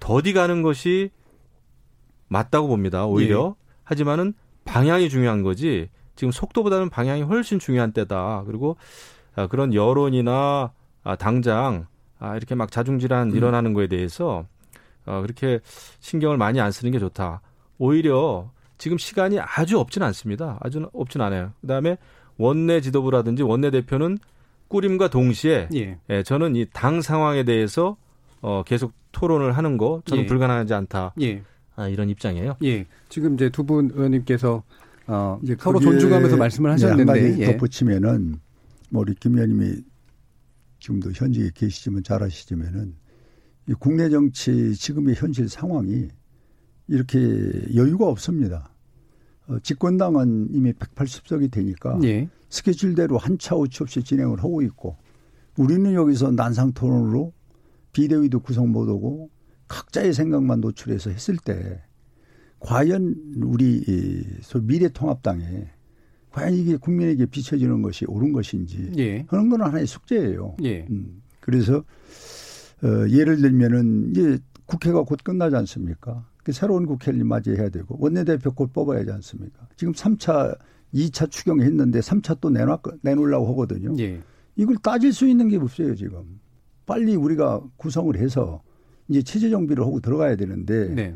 [0.00, 1.10] 더디 가는 것이
[2.28, 3.06] 맞다고 봅니다.
[3.06, 3.54] 오히려.
[3.58, 3.62] 예.
[3.84, 4.32] 하지만은
[4.64, 8.44] 방향이 중요한 거지 지금 속도보다는 방향이 훨씬 중요한 때다.
[8.46, 8.76] 그리고
[9.34, 10.72] 아, 그런 여론이나
[11.04, 11.86] 아, 당장
[12.18, 13.36] 아, 이렇게 막 자중질환 음.
[13.36, 14.46] 일어나는 거에 대해서
[15.04, 15.60] 어, 그렇게
[16.00, 17.40] 신경을 많이 안 쓰는 게 좋다.
[17.78, 20.58] 오히려 지금 시간이 아주 없진 않습니다.
[20.60, 21.52] 아주 없진 않아요.
[21.60, 21.98] 그다음에
[22.38, 24.18] 원내 지도부라든지 원내 대표는
[24.68, 25.98] 꾸림과 동시에 예.
[26.08, 27.96] 예 저는 이 당 상황에 대해서
[28.42, 30.26] 어, 계속 토론을 하는 거 저는 예.
[30.26, 31.14] 불가능하지 않다.
[31.20, 31.42] 예.
[31.76, 32.56] 아, 이런 입장이에요.
[32.64, 32.86] 예.
[33.08, 34.62] 지금 이제 두 분 의원님께서
[35.06, 38.36] 어, 이제 서로 존중하면서 말씀을 하셨는데 네, 한 가지 덧붙이면은
[38.90, 39.82] 뭐 우리 김 의원님이
[40.80, 42.94] 지금도 현직에 계시지만 잘 아시지만은
[43.68, 46.08] 이 국내 정치 지금의 현실 상황이
[46.88, 47.18] 이렇게
[47.74, 48.70] 여유가 없습니다.
[49.46, 52.28] 어, 집권당은 이미 180석이 되니까 예.
[52.50, 54.96] 스케줄대로 한차 오치 없이 진행을 하고 있고
[55.56, 57.32] 우리는 여기서 난상 토론으로
[57.92, 59.30] 비대위도 구성 못하고
[59.68, 61.82] 각자의 생각만 노출해서 했을 때
[62.58, 63.82] 과연 우리
[64.42, 65.70] 소 미래통합당에
[66.30, 69.24] 과연 이게 국민에게 비춰지는 것이 옳은 것인지 예.
[69.24, 70.56] 그런 건 하나의 숙제예요.
[70.62, 70.86] 예.
[70.90, 71.22] 음.
[71.40, 71.84] 그래서
[72.82, 76.26] 어, 예를 들면은 이제 국회가 곧 끝나지 않습니까?
[76.42, 79.68] 그 새로운 국회를 맞이해야 되고 원내대표 곧 뽑아야 하지 않습니까?
[79.76, 80.56] 지금 3차,
[80.94, 83.94] 2차 추경했는데 3차 또 내놔, 내놓으려고 하거든요.
[83.98, 84.20] 예.
[84.56, 86.40] 이걸 따질 수 있는 게 없어요, 지금.
[86.92, 88.62] 빨리 우리가 구성을 해서
[89.08, 91.14] 이제 체제 정비를 하고 들어가야 되는데 네.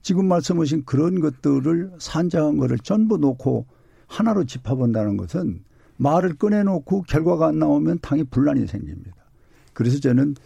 [0.00, 3.66] 지금 말씀하신 그런 것들을 산정한 거를 전부 놓고
[4.06, 5.64] 하나로 짚어본다는 것은
[5.96, 9.16] 말을 꺼내놓고 결과가 안 나오면 당이 분란이 생깁니다.
[9.72, 10.36] 그래서 저는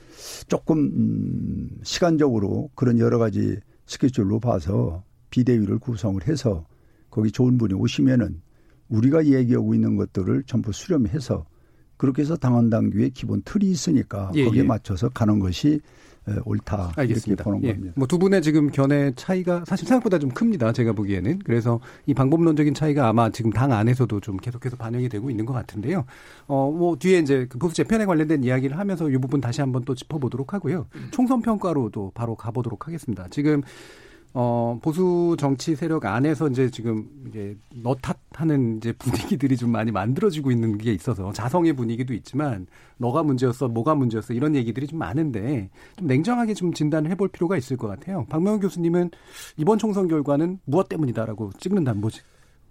[0.48, 6.64] 조금 음 시간적으로 그런 여러 가지 스케줄로 봐서 비대위를 구성을 해서
[7.10, 8.40] 거기 좋은 분이 오시면은
[8.88, 11.44] 우리가 얘기하고 있는 것들을 전부 수렴해서
[12.02, 14.66] 그렇게 해서 당원 당규의 기본 틀이 있으니까 예, 거기에 예.
[14.66, 15.78] 맞춰서 가는 것이
[16.44, 17.30] 옳다 알겠습니다.
[17.30, 17.72] 이렇게 보는 예.
[17.74, 17.92] 겁니다.
[17.96, 20.72] 뭐 두 분의 지금 견해 차이가 사실 생각보다 좀 큽니다.
[20.72, 25.46] 제가 보기에는 그래서 이 방법론적인 차이가 아마 지금 당 안에서도 좀 계속해서 반영이 되고 있는
[25.46, 26.04] 것 같은데요.
[26.48, 30.54] 어뭐 뒤에 이제 그 보수 재편에 관련된 이야기를 하면서 이 부분 다시 한번 또 짚어보도록
[30.54, 30.86] 하고요.
[30.96, 31.08] 음.
[31.12, 33.28] 총선 평가로도 바로 가보도록 하겠습니다.
[33.30, 33.62] 지금
[34.34, 40.50] 어, 보수 정치 세력 안에서 이제 지금 이제 너 탓하는 이제 분위기들이 좀 많이 만들어지고
[40.50, 42.66] 있는 게 있어서 자성의 분위기도 있지만
[42.96, 47.76] 너가 문제였어, 뭐가 문제였어 이런 얘기들이 좀 많은데 좀 냉정하게 좀 진단을 해볼 필요가 있을
[47.76, 48.24] 것 같아요.
[48.30, 49.10] 박명훈 교수님은
[49.58, 52.22] 이번 총선 결과는 무엇 때문이다라고 찍는다는 뭐지?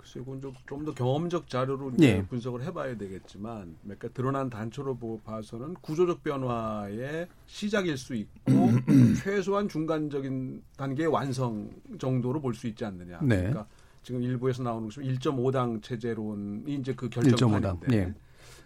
[0.01, 2.23] 글쎄요, 그건 좀더 경험적 자료로 예.
[2.25, 8.51] 분석을 해봐야 되겠지만, 그러니까 드러난 단초로 봐서는 구조적 변화의 시작일 수 있고
[9.23, 13.19] 최소한 중간적인 단계의 완성 정도로 볼 수 있지 않느냐.
[13.21, 13.37] 네.
[13.37, 13.67] 그러니까
[14.03, 18.13] 지금 일부에서 나오는 것이 1.5당 체제론이 이제 그 결정판인데 예.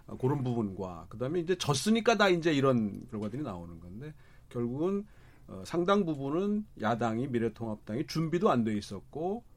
[0.07, 4.13] 어, 그런 부분과 그다음에 이제 졌으니까 다 이제 이런 결과들이 나오는 건데
[4.49, 5.05] 결국은
[5.47, 9.54] 어, 상당 부분은 야당이 미래통합당이 준비도 안 돼 있었고 어,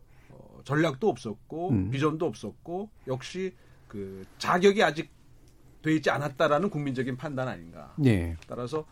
[0.65, 1.91] 전략도 없었고 음.
[1.91, 3.55] 비전도 없었고 역시
[3.87, 5.11] 그 자격이 아직
[5.83, 7.95] 돼 있지 않았다라는 국민적인 판단 아닌가.
[7.97, 8.37] 네.
[8.47, 8.85] 따라서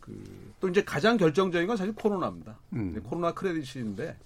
[0.00, 2.58] 그 또 이제 가장 결정적인 건 사실 코로나입니다.
[2.72, 2.98] 음.
[3.02, 4.16] 코로나 크레딧인데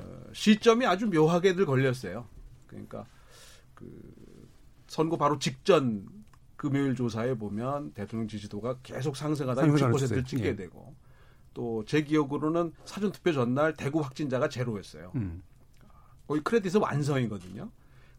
[0.00, 2.26] 어, 시점이 아주 묘하게들 걸렸어요.
[2.66, 3.04] 그러니까
[3.74, 3.86] 그
[4.86, 6.06] 선거 바로 직전
[6.56, 10.56] 금요일 조사에 보면 대통령 지지도가 계속 상승하다 60%를 찍게 예.
[10.56, 10.94] 되고
[11.52, 15.12] 또 제 기억으로는 사전 투표 전날 대구 확진자가 제로였어요.
[15.16, 15.42] 음.
[16.26, 17.70] 거의 크레딧은 완성이거든요.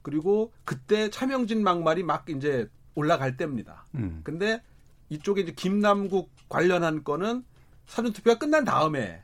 [0.02, 3.86] 그리고 그때 차명진 막말이 막 이제 올라갈 때입니다.
[3.96, 4.22] 음.
[4.24, 4.62] 근데
[5.10, 7.43] 이쪽에 이제 김남국 관련한 거는
[7.86, 9.22] 사전투표가 끝난 다음에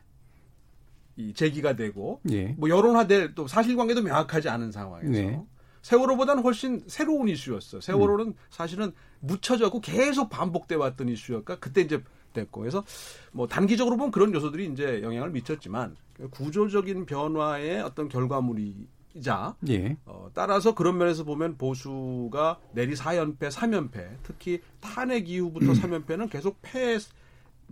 [1.16, 2.48] 이 제기가 되고 예.
[2.58, 5.42] 뭐 여론화될 또 사실관계도 명확하지 않은 상황에서 네.
[5.82, 7.80] 세월호보다는 훨씬 새로운 이슈였어.
[7.80, 8.34] 세월호는 음.
[8.50, 12.02] 사실은 묻혀져고 계속 반복돼 왔던 이슈였까 그때 이제
[12.34, 12.84] 됐고 그래서
[13.32, 15.96] 뭐 단기적으로 보면 그런 요소들이 이제 영향을 미쳤지만
[16.30, 19.96] 구조적인 변화의 어떤 결과물이자 예.
[20.04, 25.72] 어, 따라서 그런 면에서 보면 보수가 내리 4연패, 3연패, 특히 탄핵 이후부터 음.
[25.72, 26.98] 3연패는 계속 패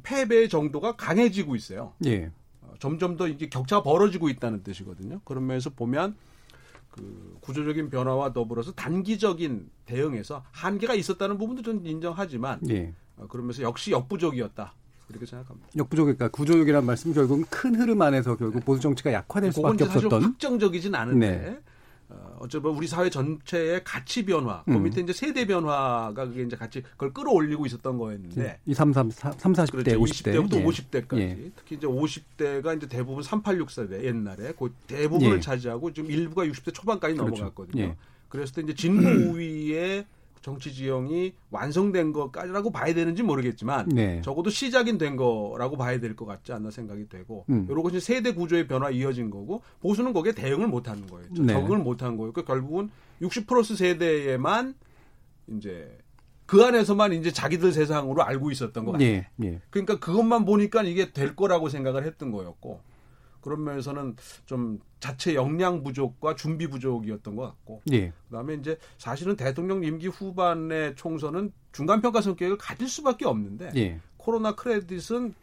[0.02, 1.92] 패배 정도가 강해지고 있어요.
[2.06, 2.30] 예.
[2.62, 5.20] 어, 점점 더 이제 격차가 벌어지고 있다는 뜻이거든요.
[5.24, 6.16] 그런 면에서 보면
[6.90, 12.92] 그 구조적인 변화와 더불어서 단기적인 대응에서 한계가 있었다는 부분도 저는 인정하지만 예.
[13.22, 14.74] 어, 그러면서 역시 역부족이었다.
[15.08, 15.68] 그렇게 생각합니다.
[15.76, 18.64] 역부족이니까 구조적이라는 말씀 결국은 큰 흐름 안에서 결국 네.
[18.64, 20.22] 보수 정치가 약화될 수밖에 없었던.
[20.22, 21.58] 확정적이진 않은데 네.
[22.08, 24.82] 어, 어쩌면 우리 사회 전체의 가치 변화, 그 음.
[24.84, 28.58] 밑에 이제 세대 변화가 그게 이제 같이 그걸 끌어올리고 있었던 거였는데.
[28.66, 29.90] 2, 3, 3, 3 40대, 그렇죠.
[30.00, 30.34] 50대.
[30.34, 30.64] 20대부터 예.
[30.64, 31.18] 50대까지.
[31.18, 31.50] 예.
[31.56, 35.40] 특히 이제 50대가 이제 대부분 386 세대 옛날에 그 대부분을 예.
[35.40, 37.30] 차지하고 지금 일부가 60대 초반까지 그렇죠.
[37.34, 37.82] 넘어갔거든요.
[37.82, 37.96] 예.
[38.28, 40.06] 그랬을 때 이제 진보 우위의
[40.42, 44.20] 정치 지형이 완성된 것까지라고 봐야 되는지 모르겠지만 네.
[44.22, 47.66] 적어도 시작인 된 거라고 봐야 될 것 같지 않나 생각이 되고 음.
[47.70, 51.26] 이런 것이 세대 구조의 변화 이어진 거고 보수는 거기에 대응을 못하는 거예요.
[51.38, 51.54] 네.
[51.54, 52.32] 적응을 못한 거예요.
[52.32, 52.90] 그 결국은
[53.22, 54.74] 60 플러스 세대에만
[55.56, 55.96] 이제
[56.44, 59.08] 그 안에서만 이제 자기들 세상으로 알고 있었던 것 같아요.
[59.08, 59.60] 예, 예.
[59.70, 62.80] 그러니까 그것만 보니까 이게 될 거라고 생각을 했던 거였고
[63.42, 68.12] 그런 면에서는 좀 자체 역량 부족과 준비 부족이었던 것 같고 예.
[68.28, 74.00] 그다음에 이제 사실은 대통령 임기 후반의 총선은 중간 평가 성격을 가질 수밖에 없는데 예.
[74.16, 75.34] 코로나 크레딧은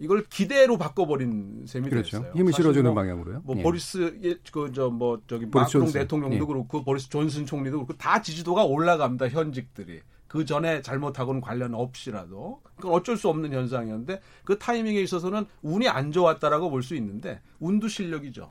[0.00, 2.18] 이걸 기대로 바꿔버린 셈이 그렇죠.
[2.18, 2.32] 됐어요.
[2.36, 3.42] 힘을 실어주는 뭐, 방향으로요.
[3.44, 3.62] 뭐 예.
[3.62, 6.46] 보리스 예, 그저 뭐 저기 마크롱 대통령도 예.
[6.46, 9.28] 그렇고 보리스 존슨 총리도 그렇고 다 지지도가 올라갑니다.
[9.28, 10.00] 현직들이.
[10.28, 16.12] 그 전에 잘못하고는 관련 없이라도 그건 어쩔 수 없는 현상이었는데 그 타이밍에 있어서는 운이 안
[16.12, 18.50] 좋았다라고 볼 수 있는데 운도 실력이죠.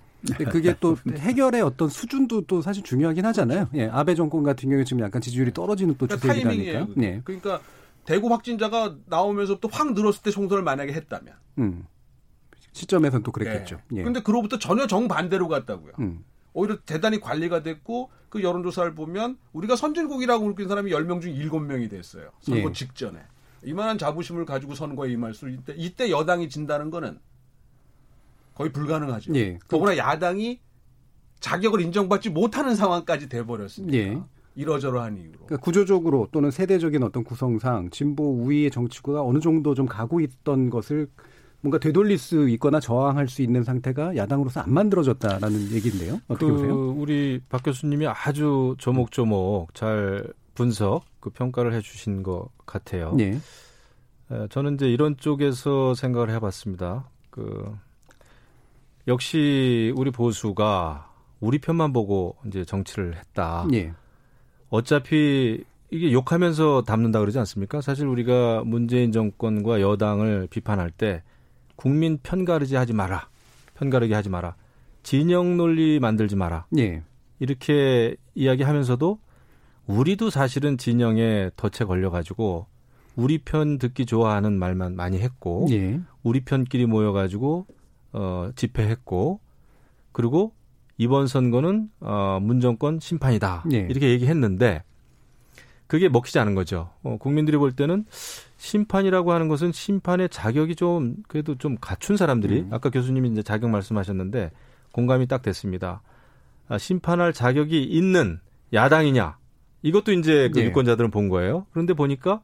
[0.51, 3.69] 그게 또 해결의 어떤 수준도 또 사실 중요하긴 하잖아요.
[3.75, 6.87] 예, 아베 정권 같은 경우에 지금 약간 지지율이 떨어지는 또 그러니까 추세이니까.
[7.03, 7.21] 예.
[7.23, 7.61] 그러니까
[8.03, 11.33] 대구 확진자가 나오면서 또 확 늘었을 때 총선을 만약에 했다면.
[11.59, 11.85] 음.
[12.73, 13.79] 시점에선 또 그랬겠죠.
[13.89, 13.99] 네.
[13.99, 14.03] 예.
[14.03, 15.93] 근데 그로부터 전혀 정반대로 갔다고요.
[15.99, 16.23] 음.
[16.57, 22.31] 오히려 대단히 관리가 됐고 그 여론조사를 보면 우리가 선진국이라고 느낀 사람이 10명 중 7명이 됐어요.
[22.41, 22.73] 선거 예.
[22.73, 23.19] 직전에.
[23.63, 27.19] 이만한 자부심을 가지고 선거에 임할 수 있때 이때 여당이 진다는 거는
[28.55, 29.35] 거의 불가능하죠.
[29.35, 29.59] 예.
[29.67, 30.59] 더구나 야당이
[31.41, 33.95] 자격을 인정받지 못하는 상황까지 돼버렸습니다.
[33.95, 34.19] 예.
[34.55, 35.33] 이러저러한 이유로.
[35.45, 41.07] 그러니까 구조적으로 또는 세대적인 어떤 구성상 진보 우위의 정치구가 어느 정도 좀 가고 있던 것을
[41.61, 46.19] 뭔가 되돌릴 수 있거나 저항할 수 있는 상태가 야당으로서 안 만들어졌다라는 얘기인데요.
[46.27, 46.91] 어떻게 그 보세요?
[46.91, 53.13] 우리 박 교수님이 아주 조목조목 잘 분석, 그 평가를 해주신 것 같아요.
[53.15, 53.39] 네.
[54.49, 57.09] 저는 이제 이런 쪽에서 생각을 해봤습니다.
[57.29, 57.75] 그
[59.07, 63.65] 역시 우리 보수가 우리 편만 보고 이제 정치를 했다.
[63.69, 63.93] 네.
[64.69, 67.79] 어차피 이게 욕하면서 담는다 그러지 않습니까?
[67.79, 71.23] 사실 우리가 문재인 정권과 여당을 비판할 때
[71.77, 73.29] 국민 편가르지 하지 마라.
[73.75, 74.55] 편가르게 하지 마라.
[75.03, 76.65] 진영 논리 만들지 마라.
[76.77, 77.03] 예.
[77.39, 79.19] 이렇게 이야기하면서도
[79.85, 82.65] 우리도 사실은 진영에 덫에 걸려가지고
[83.15, 86.01] 우리 편 듣기 좋아하는 말만 많이 했고 예.
[86.23, 87.65] 우리 편끼리 모여가지고
[88.13, 89.39] 어, 집회했고
[90.11, 90.53] 그리고
[90.97, 93.87] 이번 선거는 어, 문정권 심판이다 예.
[93.89, 94.83] 이렇게 얘기했는데
[95.87, 96.89] 그게 먹히지 않은 거죠.
[97.03, 98.05] 어, 국민들이 볼 때는
[98.57, 102.69] 심판이라고 하는 것은 심판의 자격이 좀 그래도 좀 갖춘 사람들이 음.
[102.73, 104.51] 아까 교수님이 이제 자격 말씀하셨는데
[104.91, 106.01] 공감이 딱 됐습니다.
[106.67, 108.39] 아, 심판할 자격이 있는
[108.73, 109.37] 야당이냐
[109.83, 110.65] 이것도 이제 그 네.
[110.65, 111.65] 유권자들은 본 거예요.
[111.71, 112.41] 그런데 보니까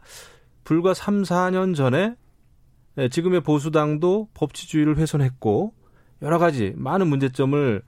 [0.64, 2.16] 불과 3, 4년 전에
[3.00, 5.74] 예, 지금의 보수당도 법치주의를 훼손했고
[6.22, 7.82] 여러 가지 많은 문제점을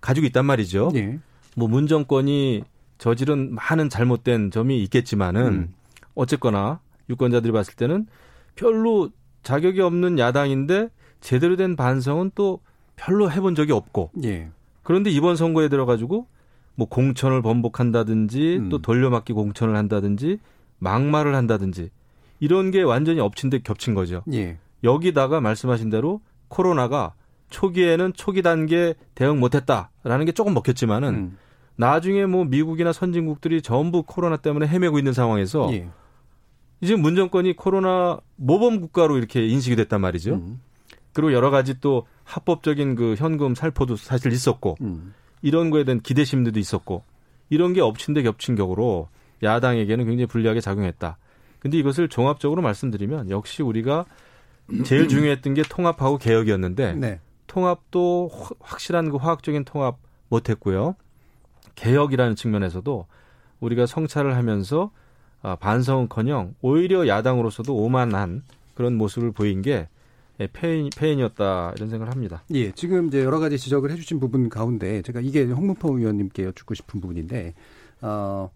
[0.00, 0.90] 가지고 있단 말이죠.
[0.92, 1.18] 네.
[1.56, 2.64] 뭐 문정권이
[2.98, 5.74] 저지른 많은 잘못된 점이 있겠지만은 음.
[6.14, 6.80] 어쨌거나
[7.10, 8.06] 유권자들이 봤을 때는
[8.54, 9.10] 별로
[9.42, 10.88] 자격이 없는 야당인데
[11.20, 12.60] 제대로 된 반성은 또
[12.96, 14.50] 별로 해본 적이 없고 예.
[14.82, 16.26] 그런데 이번 선거에 들어가지고
[16.74, 18.68] 뭐 공천을 번복한다든지 음.
[18.68, 20.38] 또 돌려막기 공천을 한다든지
[20.78, 21.90] 막말을 한다든지
[22.38, 24.22] 이런 게 완전히 엎친 데 겹친 거죠.
[24.32, 24.58] 예.
[24.82, 27.14] 여기다가 말씀하신 대로 코로나가
[27.50, 31.38] 초기에는 초기 단계 대응 못했다라는 게 조금 먹혔지만은 음.
[31.76, 35.88] 나중에 뭐 미국이나 선진국들이 전부 코로나 때문에 헤매고 있는 상황에서 예.
[36.80, 40.34] 이제 문 정권이 코로나 모범 국가로 이렇게 인식이 됐단 말이죠.
[40.34, 40.60] 음.
[41.12, 45.12] 그리고 여러 가지 또 합법적인 그 현금 살포도 사실 있었고 음.
[45.42, 47.02] 이런 거에 대한 기대심들도 있었고
[47.48, 49.08] 이런 게 엎친 데 겹친 격으로
[49.42, 51.18] 야당에게는 굉장히 불리하게 작용했다.
[51.58, 54.06] 근데 이것을 종합적으로 말씀드리면 역시 우리가
[54.84, 57.20] 제일 중요했던 게 통합하고 개혁이었는데 네.
[57.46, 60.94] 통합도 확실한 그 화학적인 통합 못했고요.
[61.74, 63.06] 개혁이라는 측면에서도
[63.58, 64.90] 우리가 성찰을 하면서 아,
[65.42, 68.42] 반성은커녕 오히려 야당으로서도 오만한
[68.74, 69.88] 그런 모습을 보인 게
[70.52, 72.42] 패인, 패인이었다 이런 생각을 합니다.
[72.52, 77.00] 예, 지금 이제 여러 가지 지적을 해주신 부분 가운데 제가 이게 홍문포 의원님께 여쭙고 싶은
[77.00, 77.54] 부분인데
[78.00, 78.50] 어,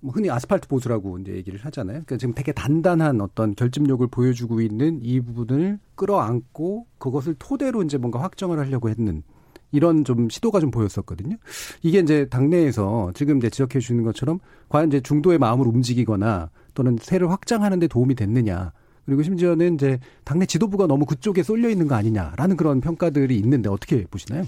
[0.00, 1.94] 뭐 흔히 아스팔트 보수라고 이제 얘기를 하잖아요.
[2.04, 8.22] 그러니까 지금 되게 단단한 어떤 결집력을 보여주고 있는 이 부분을 끌어안고 그것을 토대로 이제 뭔가
[8.22, 9.22] 확정을 하려고 했는
[9.70, 11.36] 이런 좀 시도가 좀 보였었거든요.
[11.82, 17.30] 이게 이제 당내에서 지금 이제 지적해 주시는 것처럼 과연 이제 중도의 마음을 움직이거나 또는 세를
[17.30, 18.72] 확장하는 데 도움이 됐느냐.
[19.04, 24.04] 그리고 심지어는 이제 당내 지도부가 너무 그쪽에 쏠려 있는 거 아니냐라는 그런 평가들이 있는데 어떻게
[24.04, 24.44] 보시나요?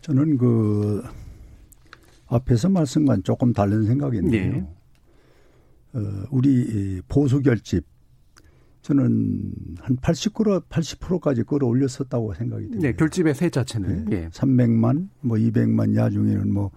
[0.00, 1.02] 저는 그
[2.28, 4.52] 앞에서 말씀과는 조금 다른 생각인데요.
[4.52, 4.66] 네.
[5.94, 6.00] 어,
[6.30, 7.84] 우리 보수 결집
[8.82, 12.88] 저는 한 80% 80%까지 끌어올렸었다고 생각이 됩니다.
[12.88, 14.16] 네, 결집의 세 자체는 네.
[14.16, 14.28] 예.
[14.30, 16.70] 300만, 뭐 200만 야중에는 뭐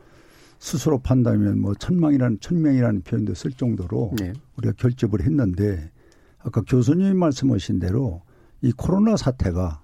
[0.60, 4.34] 스스로 판다면 뭐 천망이라는 천명이라는 표현도 쓸 정도로 네.
[4.58, 5.92] 우리가 결집을 했는데
[6.40, 8.22] 아까 교수님이 말씀하신 대로
[8.62, 9.82] 이 코로나 사태가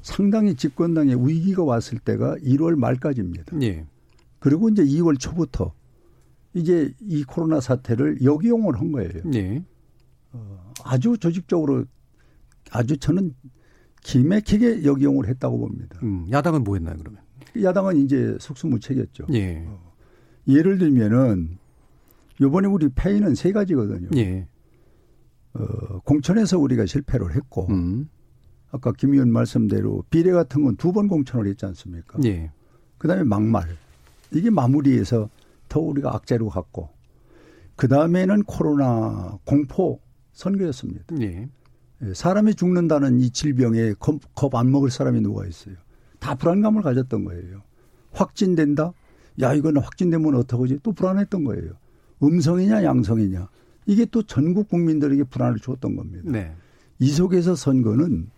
[0.00, 3.56] 상당히 집권당에 위기가 왔을 때가 1월 말까지입니다.
[3.56, 3.86] 네.
[4.38, 5.72] 그리고 이제 2월 초부터
[6.54, 9.22] 이제 이 코로나 사태를 역이용을 한 거예요.
[9.24, 9.62] 네.
[10.32, 11.84] 어, 아주 조직적으로
[12.70, 13.34] 아주 저는
[14.02, 15.98] 기맥히게 역이용을 했다고 봅니다.
[16.02, 17.20] 음, 야당은 뭐 했나요, 그러면?
[17.60, 19.26] 야당은 이제 속수무책이었죠.
[19.34, 19.64] 예.
[19.66, 19.92] 어,
[20.48, 21.58] 예를 들면은
[22.40, 24.08] 요번에 우리 페이는 세 가지거든요.
[24.16, 24.48] 예.
[25.54, 28.08] 어, 공천에서 우리가 실패를 했고 음.
[28.70, 32.18] 아까 김 의원 말씀대로 비례 같은 건 두 번 공천을 했지 않습니까?
[32.24, 32.50] 예.
[32.96, 33.68] 그다음에 막말
[34.32, 35.28] 이게 마무리해서
[35.68, 36.88] 더 우리가 악재로 갔고
[37.76, 40.00] 그 다음에는 코로나 공포
[40.32, 41.04] 선거였습니다.
[41.20, 41.48] 예.
[42.02, 42.14] 예.
[42.14, 45.76] 사람이 죽는다는 이 질병에 겁 안 먹을 사람이 누가 있어요?
[46.18, 47.62] 다 불안감을 가졌던 거예요.
[48.12, 48.92] 확진된다?
[49.40, 50.80] 야, 이거는 확진되면 어떡하지?
[50.82, 51.72] 또 불안했던 거예요.
[52.22, 53.48] 음성이냐, 양성이냐.
[53.86, 56.30] 이게 또 전국 국민들에게 불안을 줬던 겁니다.
[56.30, 56.54] 네.
[56.98, 58.28] 이 속에서 선거는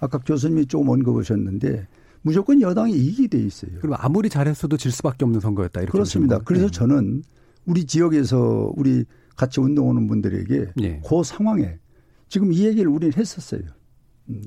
[0.00, 1.86] 아까 교수님이 조금 언급하셨는데
[2.22, 3.72] 무조건 여당이 이기게 돼 있어요.
[3.80, 5.80] 그리고 아무리 잘했어도 질 수밖에 없는 선거였다.
[5.80, 6.38] 이렇게 그렇습니다.
[6.40, 6.70] 그래서 네.
[6.72, 7.22] 저는
[7.66, 9.04] 우리 지역에서 우리
[9.36, 11.00] 같이 운동하는 분들에게 네.
[11.06, 11.78] 그 상황에
[12.28, 13.62] 지금 이 얘기를 우리는 했었어요.
[14.28, 14.42] 음,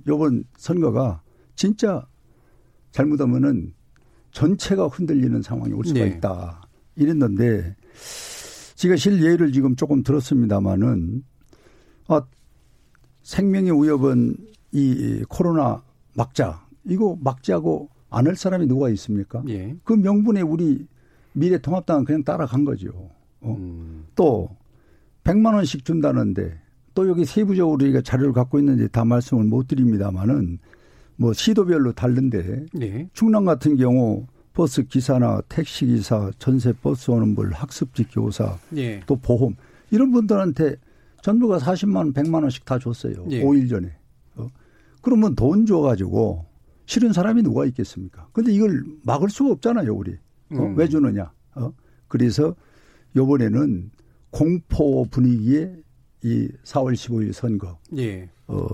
[0.58, 1.22] 선거가
[1.56, 2.06] 진짜
[2.92, 3.74] 잘못하면은
[4.32, 6.08] 전체가 흔들리는 상황이 올 수가 네.
[6.08, 6.68] 있다.
[6.96, 7.76] 이랬는데
[8.76, 11.24] 제가 실예를 지금 조금 들었습니다마는
[12.08, 12.22] 아,
[13.24, 14.36] 생명의 위협은
[14.72, 19.44] 이 코로나 막자 이거 막자고 안 할 사람이 누가 있습니까?
[19.50, 19.76] 예.
[19.84, 20.88] 그 명분에 우리
[21.34, 23.10] 미래통합당은 그냥 따라간 거죠.
[23.42, 23.56] 어.
[23.60, 24.06] 음.
[24.16, 24.50] 또
[25.26, 26.58] 100만 원씩 준다는데
[26.94, 30.60] 또 여기 세부적으로 우리가 자료를 갖고 있는데 다 말씀을 못 드립니다마는
[31.18, 33.10] 뭐 시도별로 다른데 예.
[33.14, 39.02] 충남 같은 경우 버스 기사나 택시 기사, 전세 버스 오는 분, 학습지 교사, 예.
[39.06, 39.56] 또 보험
[39.92, 40.76] 이런 분들한테
[41.22, 43.26] 전부가 40만 원, 100만 원씩 다 줬어요.
[43.32, 43.42] 예.
[43.44, 43.92] 5일 전에.
[44.36, 44.48] 어?
[45.02, 46.46] 그러면 돈 줘 가지고
[46.86, 48.28] 싫은 사람이 누가 있겠습니까?
[48.32, 50.14] 근데 이걸 막을 수가 없잖아요, 우리.
[50.52, 50.58] 어?
[50.64, 50.78] 음.
[50.78, 51.32] 왜 주느냐?
[51.56, 51.74] 어?
[52.08, 52.56] 그래서
[53.16, 53.90] 요번에는
[54.36, 55.74] 공포 분위기에
[56.22, 57.80] 이 4월 15일 선거.
[57.96, 58.30] 예.
[58.48, 58.68] 어,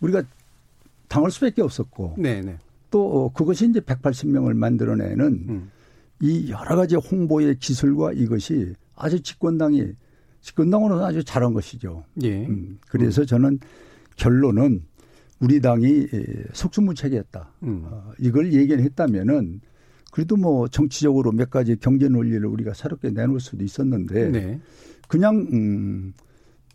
[0.00, 0.24] 우리가
[1.06, 2.16] 당할 수밖에 없었고.
[2.18, 2.40] 네네.
[2.40, 2.58] 네.
[2.90, 5.70] 또 어, 그것이 이제 180명을 만들어내는 음.
[6.20, 9.92] 이 여러 가지 홍보의 기술과 이것이 아주 집권당이
[10.40, 12.02] 집권당으로는 아주 잘한 것이죠.
[12.24, 12.44] 예.
[12.44, 13.26] 음, 그래서 음.
[13.26, 13.58] 저는
[14.16, 14.82] 결론은
[15.38, 16.08] 우리 당이
[16.52, 17.52] 속수무책이었다.
[17.62, 17.82] 음.
[17.84, 19.60] 어, 이걸 얘기했다면은
[20.14, 24.60] 그래도 뭐 정치적으로 몇 가지 경제 논리를 우리가 새롭게 내놓을 수도 있었는데 네.
[25.08, 26.12] 그냥 음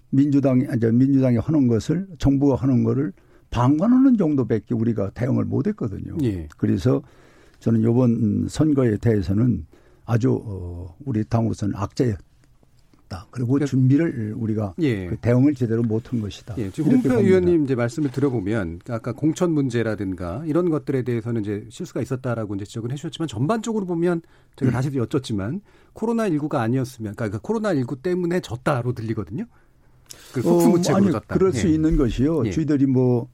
[0.09, 3.13] 민주당이 아니 민주당이 하는 것을 정부가 하는 거를
[3.49, 6.17] 방관하는 정도밖에 우리가 대응을 못 했거든요.
[6.21, 6.49] 예.
[6.57, 7.01] 그래서
[7.59, 9.65] 저는 이번 선거에 대해서는
[10.03, 12.17] 아주 어 우리 당으로서는 악재
[13.09, 13.27] 였다.
[13.31, 15.07] 그리고 그러니까, 준비를 우리가 예.
[15.07, 16.55] 그 대응을 제대로 못한 것이다.
[16.59, 16.69] 예.
[16.69, 22.55] 지금 홍표 의원님 이제 말씀을 들어보면 아까 공천 문제라든가 이런 것들에 대해서는 이제 실수가 있었다라고
[22.55, 24.21] 이제 지적을 해주셨지만 전반적으로 보면
[24.55, 24.73] 제가 음.
[24.73, 25.61] 다시 여쭙지만
[25.93, 29.45] 코로나 19가 아니었으면 그러니까 코로나 19 때문에 졌다로 들리거든요.
[30.33, 31.33] 그 속수무책으로 어, 졌다.
[31.33, 31.73] 그럴 수 예.
[31.73, 32.45] 있는 것이요.
[32.45, 32.51] 예.
[32.51, 33.27] 저희들이 뭐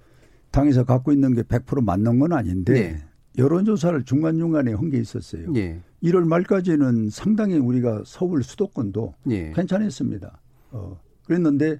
[0.51, 3.03] 당에서 갖고 있는 게 100% 맞는 건 아닌데 네.
[3.37, 5.51] 여론조사를 중간중간에 한 게 있었어요.
[5.51, 5.81] 네.
[6.03, 9.51] 1월 말까지는 상당히 우리가 서울 수도권도 네.
[9.55, 10.39] 괜찮았습니다.
[10.71, 11.79] 어, 그랬는데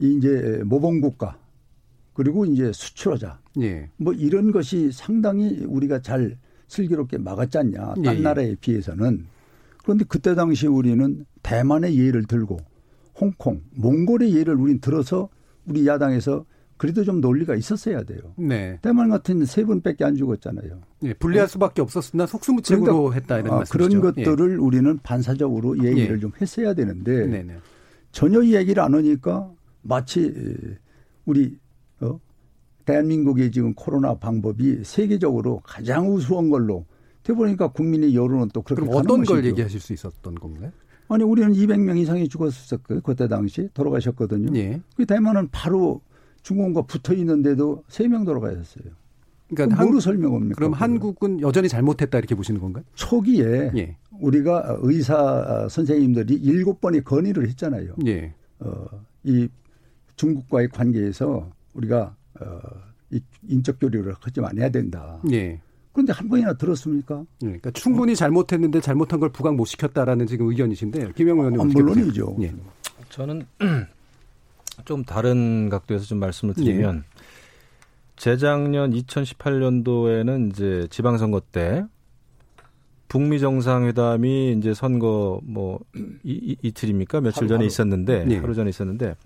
[0.00, 1.38] 이제 모범국가
[2.14, 3.90] 그리고 이제 수출하자 네.
[3.96, 7.94] 뭐 이런 것이 상당히 우리가 잘 슬기롭게 막았지 않냐.
[7.94, 8.20] 딴 네.
[8.20, 9.26] 나라에 비해서는.
[9.82, 12.56] 그런데 그때 당시 우리는 대만의 예를 들고
[13.20, 15.28] 홍콩, 몽골의 예를 우린 들어서
[15.66, 16.44] 우리 야당에서
[16.76, 18.20] 그래도 좀 논리가 있었어야 돼요.
[18.36, 18.78] 네.
[18.82, 20.80] 때만 같은 세 분밖에 안 죽었잖아요.
[21.00, 24.00] 네, 불리할 수밖에 없었으나 속수무책으로 그러니까, 했다 이런 아, 말씀이죠.
[24.00, 24.56] 그런 것들을 예.
[24.56, 26.20] 우리는 반사적으로 얘기를 예.
[26.20, 27.56] 좀 했어야 되는데 네네.
[28.10, 29.50] 전혀 이 얘기를 안 하니까
[29.82, 30.32] 마치
[31.24, 31.56] 우리
[32.00, 32.18] 어?
[32.84, 36.86] 대한민국의 지금 코로나 방법이 세계적으로 가장 우수한 걸로
[37.22, 40.70] 돼보니까 국민의 여론은 또 그렇게 그럼 어떤 걸 얘기하실 수 있었던 건가요?
[41.08, 44.56] 아니 우리는 200명 이상이 죽었었고 그때 당시 돌아가셨거든요.
[44.58, 44.80] 예.
[44.96, 46.00] 그 대만은 바로
[46.44, 48.84] 중공과 붙어 있는데도 세 명 돌아가셨어요.
[49.48, 50.54] 그러니까 뭐로 설명합니까?
[50.56, 52.84] 그럼 한국은 여전히 잘못했다 이렇게 보시는 건가요?
[52.94, 53.96] 초기에 예.
[54.20, 57.94] 우리가 의사 선생님들이 일곱 번의 건의를 했잖아요.
[58.06, 58.32] 예.
[58.60, 58.84] 어,
[59.24, 59.48] 이
[60.16, 62.58] 중국과의 관계에서 우리가 어,
[63.10, 65.20] 이 인적 교류를 하지 말아야 된다.
[65.32, 65.60] 예.
[65.92, 67.24] 그런데 한 번이나 들었습니까?
[67.42, 67.46] 예.
[67.46, 72.36] 그러니까 충분히 잘못했는데 잘못한 걸 부각 못 시켰다라는 지금 의견이신데 김영 의원님 아, 물론이죠.
[72.42, 72.52] 예.
[73.10, 73.44] 저는
[74.84, 77.20] 좀 다른 각도에서 좀 말씀을 드리면 예.
[78.16, 81.84] 재작년 2018년도에는 이제 지방선거 때
[83.08, 85.80] 북미 정상회담이 이제 선거 뭐
[86.24, 87.66] 이, 이 틀입니까 며칠 하루, 전에 하루.
[87.66, 88.38] 있었는데 네.
[88.38, 89.16] 하루 전에 있었는데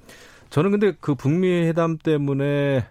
[0.50, 2.86] 저는 근데 그 북미 회담 때문에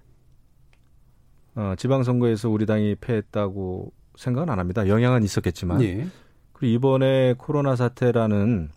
[1.55, 4.87] 어, 지방선거에서 우리 당이 패했다고 생각은 안 합니다.
[4.87, 5.79] 영향은 있었겠지만.
[5.79, 6.07] 네.
[6.53, 8.69] 그리고 이번에 코로나 사태라는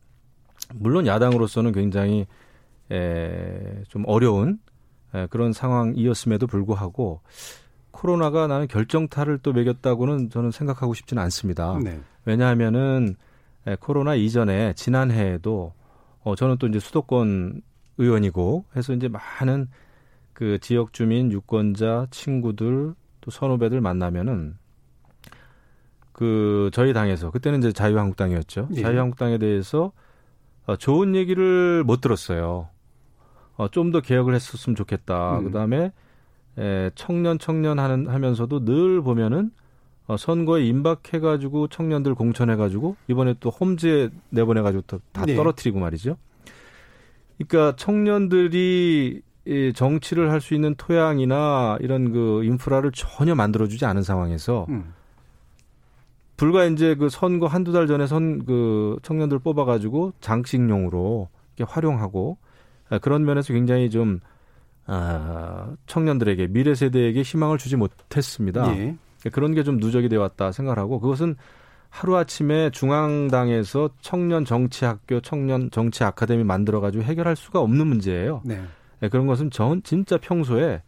[0.75, 2.27] 물론 야당으로서는 굉장히
[2.91, 4.59] 에, 좀 어려운
[5.15, 7.21] 에, 그런 상황이었음에도 불구하고
[7.91, 11.79] 코로나가 나는 결정타를 또 매겼다고는 저는 생각하고 싶지는 않습니다.
[11.83, 12.01] 네.
[12.25, 13.17] 왜냐하면은
[13.67, 15.73] 에, 코로나 이전에 지난해에도
[16.23, 17.63] 어, 저는 또 이제 수도권
[17.99, 19.69] 의원이고 해서 이제 많은
[20.33, 24.57] 그 지역 주민, 유권자, 친구들 또 선후배들 만나면은
[26.13, 28.69] 그 저희 당에서 그때는 이제 자유한국당이었죠.
[28.75, 28.83] 예.
[28.83, 29.93] 자유한국당에 대해서
[30.67, 32.69] 어, 좋은 얘기를 못 들었어요.
[33.61, 35.39] 어, 좀 더 개혁을 했었으면 좋겠다.
[35.39, 35.45] 음.
[35.45, 35.93] 그다음에
[36.59, 39.51] 에, 청년 청년 하는 하면서도 늘 보면은
[40.07, 44.83] 어, 선거에 임박해 가지고 청년들 공천해 가지고 이번에 또 홈즈에 내보내 가지고
[45.13, 45.35] 다 네.
[45.37, 46.17] 떨어뜨리고 말이죠.
[47.39, 54.67] 그러니까 청년들이 이 정치를 할 수 있는 토양이나 이런 그 인프라를 전혀 만들어주지 않은 상황에서
[54.69, 54.95] 음.
[56.37, 62.50] 불과 이제 그 선거 한두 달 전에 선 그 청년들 뽑아가지고 장식용으로 이렇게 활용하고 아,
[62.99, 64.21] 그런 면에서 굉장히 좀
[64.87, 68.77] 아, 청년들에게 미래 세대에게 희망을 주지 못했습니다.
[68.77, 68.97] 예.
[69.33, 71.37] 그런 게 좀 누적이 되어 왔다 생각하고 그것은
[71.91, 78.43] 하루아침에 중앙당에서 청년 정치학교, 청년 정치 아카데미 만들어가지고 해결할 수가 없는 문제예요.
[78.45, 78.61] 네.
[79.01, 79.09] 네.
[79.09, 80.83] 그런 것은 전 진짜 평소에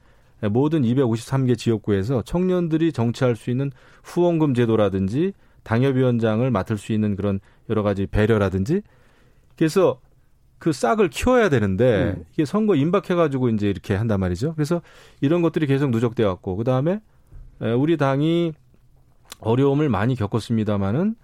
[0.51, 3.71] 모든 253개 지역구에서 청년들이 정치할 수 있는
[4.03, 5.33] 후원금 제도라든지
[5.65, 8.83] 당협위원장을 맡을 수 있는 그런 여러 가지 배려라든지
[9.57, 10.01] 그래서
[10.63, 12.25] 그 싹을 키워야 되는데 음.
[12.35, 14.55] 이게 선거 임박해가지고 이제 이렇게 한단 말이죠.
[14.55, 14.81] 그래서
[15.21, 17.01] 이런 것들이 계속 누적돼 왔고 그 다음에
[17.77, 18.53] 우리 당이
[19.41, 21.17] 어려움을 많이 겪었습니다마는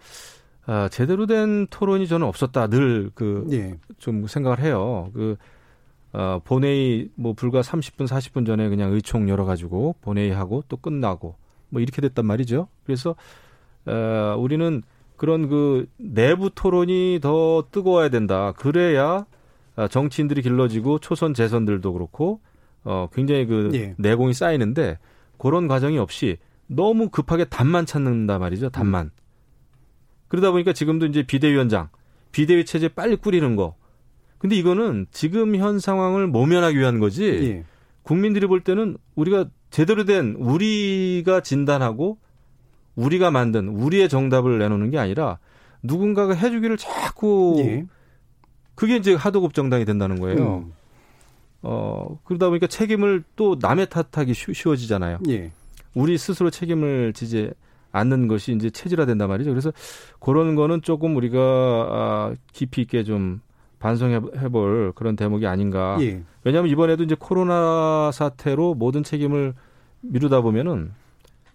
[0.67, 4.27] 아, 제대로 된 토론이 저는 없었다 늘 그좀 예.
[4.27, 5.09] 생각을 해요.
[5.15, 5.37] 그
[6.13, 11.37] 어, 본회의 뭐 불과 30분 40분 전에 그냥 의총 열어가지고 본회의하고 또 끝나고
[11.69, 12.67] 뭐 이렇게 됐단 말이죠.
[12.85, 13.15] 그래서
[13.87, 14.83] 어, 우리는
[15.19, 18.53] 그런 그 내부 토론이 더 뜨거워야 된다.
[18.53, 19.27] 그래야
[19.77, 22.41] 어, 정치인들이 길러지고 초선 재선들도 그렇고
[22.85, 23.95] 어, 굉장히 그 예.
[23.99, 24.99] 내공이 쌓이는데
[25.37, 26.39] 그런 과정이 없이
[26.69, 28.71] 너무 급하게 답만 찾는다 말이죠.
[28.71, 29.11] 답만.
[30.29, 31.89] 그러다 보니까 지금도 이제 비대위원장,
[32.33, 33.75] 비대위 체제 빨리 꾸리는 거.
[34.39, 37.25] 근데 이거는 지금 현 상황을 모면하기 위한 거지.
[37.25, 37.65] 예.
[38.03, 42.19] 국민들이 볼 때는 우리가 제대로 된 우리가 진단하고
[42.99, 45.39] 우리가 만든 우리의 정답을 내놓는 게 아니라
[45.85, 47.87] 누군가가 해주기를 자꾸 예.
[48.75, 50.65] 그게 이제 하도급 정당이 된다는 거예요.
[50.67, 50.73] 음.
[51.63, 55.21] 어 그러다 보니까 책임을 또 남의 탓하기 쉬워지잖아요.
[55.29, 55.53] 예.
[55.95, 57.51] 우리 스스로 책임을 지지
[57.93, 59.51] 않는 것이 이제 체질화된단 말이죠.
[59.51, 59.73] 그래서
[60.19, 63.41] 그런 거는 조금 우리가 아, 깊이 있게 좀
[63.79, 65.97] 반성해볼 그런 대목이 아닌가.
[66.01, 66.23] 예.
[66.43, 69.55] 왜냐하면 이번에도 이제 코로나 사태로 모든 책임을
[70.01, 70.93] 미루다 보면은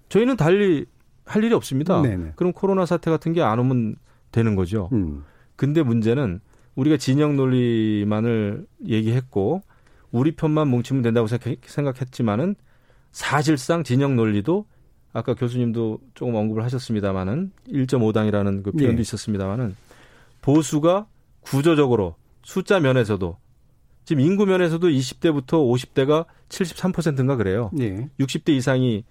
[0.09, 0.85] 저희는 달리
[1.25, 2.01] 할 일이 없습니다.
[2.01, 2.33] 네네.
[2.35, 3.95] 그럼 코로나 사태 같은 게 안 오면
[4.31, 4.89] 되는 거죠.
[4.93, 5.23] 음.
[5.55, 6.39] 근데 문제는
[6.75, 9.61] 우리가 진영 논리만을 얘기했고
[10.11, 12.55] 우리 편만 뭉치면 된다고 생각했지만은
[13.11, 14.65] 사실상 진영 논리도
[15.13, 19.01] 아까 교수님도 조금 언급을 하셨습니다마는 1.5당이라는 그 표현도 예.
[19.01, 19.75] 있었습니다마는
[20.41, 21.05] 보수가
[21.41, 23.37] 구조적으로 숫자 면에서도
[24.05, 27.69] 지금 인구 면에서도 20대부터 50대가 73%인가 그래요.
[27.79, 28.09] 예.
[28.19, 29.03] 60대 이상이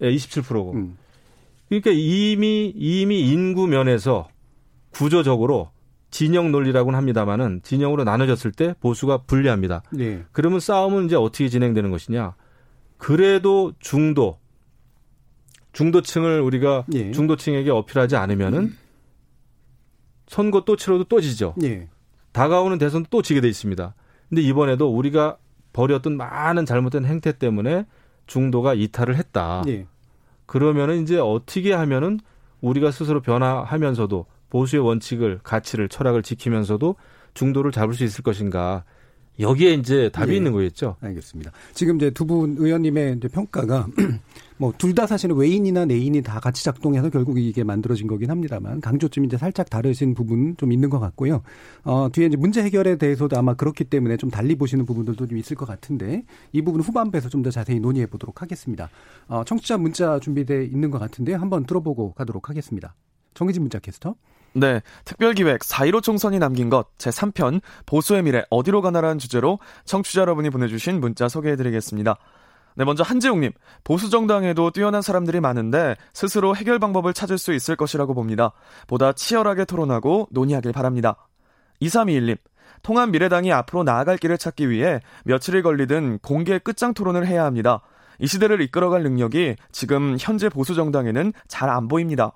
[0.00, 0.72] 27%고.
[0.74, 0.96] 음.
[1.70, 4.28] 그러니까 이미 이미 인구 면에서
[4.90, 5.70] 구조적으로
[6.10, 9.82] 진영 논리라고는 합니다마는 진영으로 나눠졌을 때 보수가 불리합니다.
[10.00, 10.24] 예.
[10.32, 12.34] 그러면 싸움은 이제 어떻게 진행되는 것이냐?
[12.98, 14.38] 그래도 중도
[15.72, 17.12] 중도층을 우리가 예.
[17.12, 18.74] 중도층에게 어필하지 않으면은
[20.26, 21.54] 선거 또 치러도 또 지죠.
[21.62, 21.88] 예.
[22.32, 23.94] 다가오는 대선도 또 지게 돼 있습니다.
[24.28, 25.38] 근데 이번에도 우리가
[25.72, 27.86] 벌였던 많은 잘못된 행태 때문에
[28.26, 29.62] 중도가 이탈을 했다.
[30.50, 30.58] 예.
[30.58, 32.18] 그러면은 이제 어떻게 하면은
[32.60, 36.96] 우리가 스스로 변화하면서도 보수의 원칙을 가치를 철학을 지키면서도
[37.34, 38.84] 중도를 잡을 수 있을 것인가
[39.40, 40.36] 여기에 이제 답이 예.
[40.36, 40.96] 있는 거겠죠.
[41.00, 41.50] 알겠습니다.
[41.74, 43.86] 지금 이제 두 분 의원님의 이제 평가가
[44.58, 49.26] 뭐 둘 다 사실은 외인이나 내인이 다 같이 작동해서 결국 이게 만들어진 거긴 합니다만 강조점이
[49.26, 51.42] 이제 살짝 다르신 부분 좀 있는 것 같고요.
[51.84, 55.56] 어, 뒤에 이제 문제 해결에 대해서도 아마 그렇기 때문에 좀 달리 보시는 부분들도 좀 있을
[55.56, 58.90] 것 같은데 이 부분 후반부에서 좀 더 자세히 논의해 보도록 하겠습니다.
[59.26, 62.94] 어, 청취자 문자 준비돼 있는 것 같은데 한번 들어보고 가도록 하겠습니다.
[63.32, 64.14] 정희진 문자 캐스터.
[64.52, 71.00] 네, 특별기획 4.15 총선이 남긴 것 제3편 보수의 미래 어디로 가나라는 주제로 청취자 여러분이 보내주신
[71.00, 72.16] 문자 소개해드리겠습니다.
[72.76, 73.52] 네, 먼저 한지웅님.
[73.84, 78.52] 보수 정당에도 뛰어난 사람들이 많은데 스스로 해결 방법을 찾을 수 있을 것이라고 봅니다.
[78.86, 81.28] 보다 치열하게 토론하고 논의하길 바랍니다.
[81.82, 82.38] 2321님.
[82.82, 87.82] 통합 미래당이 앞으로 나아갈 길을 찾기 위해 며칠이 걸리든 공개 끝장 토론을 해야 합니다.
[88.18, 92.32] 이 시대를 이끌어갈 능력이 지금 현재 보수 정당에는 잘 안 보입니다.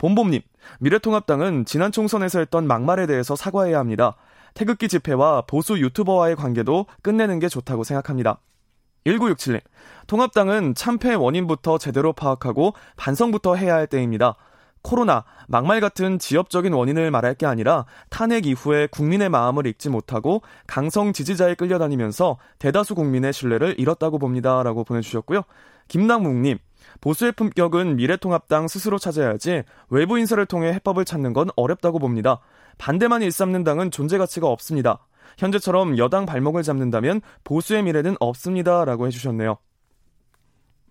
[0.00, 0.40] 봄봄님,
[0.78, 4.16] 미래통합당은 지난 총선에서 했던 막말에 대해서 사과해야 합니다.
[4.54, 8.40] 태극기 집회와 보수 유튜버와의 관계도 끝내는 게 좋다고 생각합니다.
[9.06, 9.60] 1967님,
[10.06, 14.36] 통합당은 참패 원인부터 제대로 파악하고 반성부터 해야 할 때입니다.
[14.80, 21.12] 코로나, 막말 같은 지역적인 원인을 말할 게 아니라 탄핵 이후에 국민의 마음을 읽지 못하고 강성
[21.12, 24.62] 지지자에 끌려다니면서 대다수 국민의 신뢰를 잃었다고 봅니다.
[24.62, 25.42] 라고 보내주셨고요.
[25.88, 26.56] 김남묵님,
[27.00, 32.40] 보수의 품격은 미래통합당 스스로 찾아야지 외부 인사를 통해 해법을 찾는 건 어렵다고 봅니다.
[32.78, 35.06] 반대만 일삼는 당은 존재 가치가 없습니다.
[35.38, 38.84] 현재처럼 여당 발목을 잡는다면 보수의 미래는 없습니다.
[38.84, 39.58] 라고 해주셨네요.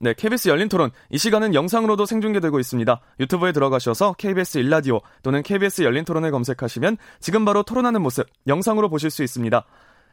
[0.01, 0.91] 네, KBS 열린 토론.
[1.09, 3.01] 이 시간은 영상으로도 생중계되고 있습니다.
[3.19, 9.09] 유튜브에 들어가셔서 KBS 일라디오 또는 KBS 열린 토론을 검색하시면 지금 바로 토론하는 모습 영상으로 보실
[9.09, 9.65] 수 있습니다.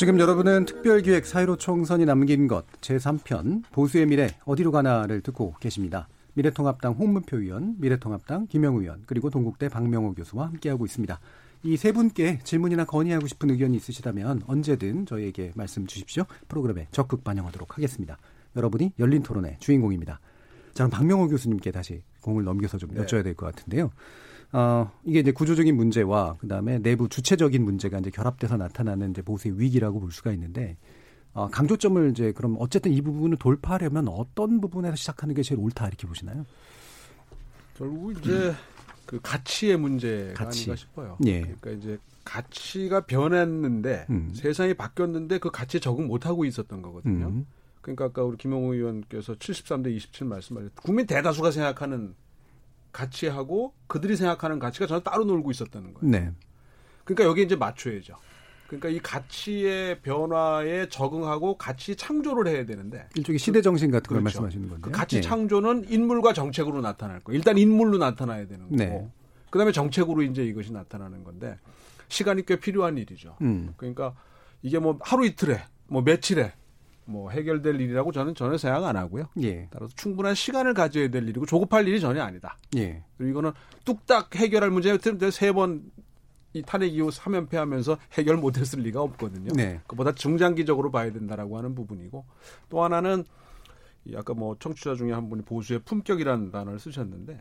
[0.00, 6.08] 지금 여러분은 특별기획 사회로 총선이 남긴 것 제3편 보수의 미래 어디로 가나를 듣고 계십니다.
[6.32, 11.20] 미래통합당 홍문표 의원, 미래통합당 김영우 의원, 그리고 동국대 박명호 교수와 함께하고 있습니다.
[11.64, 16.24] 이 세 분께 질문이나 건의하고 싶은 의견이 있으시다면 언제든 저희에게 말씀 주십시오.
[16.48, 18.16] 프로그램에 적극 반영하도록 하겠습니다.
[18.56, 20.18] 여러분이 열린 토론의 주인공입니다.
[20.72, 23.02] 저는 박명호 교수님께 다시 공을 넘겨서 좀 네.
[23.04, 23.90] 여쭤야 될 것 같은데요.
[24.52, 30.00] 어, 이게 이제 구조적인 문제와 그다음에 내부 주체적인 문제가 이제 결합돼서 나타나는 이제 보수의 위기라고
[30.00, 30.76] 볼 수가 있는데
[31.32, 36.06] 어, 강조점을 이제 그럼 어쨌든 이 부분을 돌파하려면 어떤 부분에서 시작하는 게 제일 옳다 이렇게
[36.06, 36.44] 보시나요?
[37.76, 38.54] 결국 이제 음.
[39.06, 40.62] 그 가치의 문제가 가치.
[40.62, 41.18] 아닌가 싶어요.
[41.26, 41.40] 예.
[41.40, 44.30] 그러니까 이제 가치가 변했는데 음.
[44.34, 47.28] 세상이 바뀌었는데 그 가치에 적응 못 하고 있었던 거거든요.
[47.28, 47.46] 음.
[47.80, 52.14] 그러니까 아까 우리 김영우 의원께서 73대 27 말씀하셨 국민 대다수가 생각하는
[52.92, 56.10] 가치하고 그들이 생각하는 가치가 전혀 따로 놀고 있었다는 거예요.
[56.10, 56.32] 네.
[57.04, 58.16] 그러니까 여기 이제 맞춰야죠.
[58.66, 64.42] 그러니까 이 가치의 변화에 적응하고 가치 창조를 해야 되는데 일종의 시대 정신 같은 걸 그렇죠.
[64.42, 65.22] 말씀하시는 건데 그 가치 네.
[65.22, 67.36] 창조는 인물과 정책으로 나타날 거예요.
[67.36, 69.10] 일단 인물로 나타나야 되는 거고 네.
[69.50, 71.58] 그다음에 정책으로 이제 이것이 나타나는 건데
[72.08, 73.36] 시간이 꽤 필요한 일이죠.
[73.42, 73.74] 음.
[73.76, 74.14] 그러니까
[74.62, 76.52] 이게 뭐 하루 이틀에 뭐 며칠에
[77.04, 79.24] 뭐 해결될 일이라고 저는 전혀 생각 안 하고요.
[79.42, 79.68] 예.
[79.70, 82.56] 따라서 충분한 시간을 가져야 될 일이고 조급할 일이 전혀 아니다.
[82.76, 83.02] 예.
[83.16, 83.52] 그리고 이거는
[83.84, 85.90] 뚝딱 해결할 문제였든 세번
[86.52, 89.52] 이 탄핵 이후 사면패하면서 해결 못했을 리가 없거든요.
[89.54, 89.80] 네.
[89.86, 92.24] 그보다 중장기적으로 봐야 된다라고 하는 부분이고
[92.68, 93.24] 또 하나는
[94.04, 97.40] 이 아까 뭐 청취자 중에 한 분이 보수의 품격이라는 단어를 쓰셨는데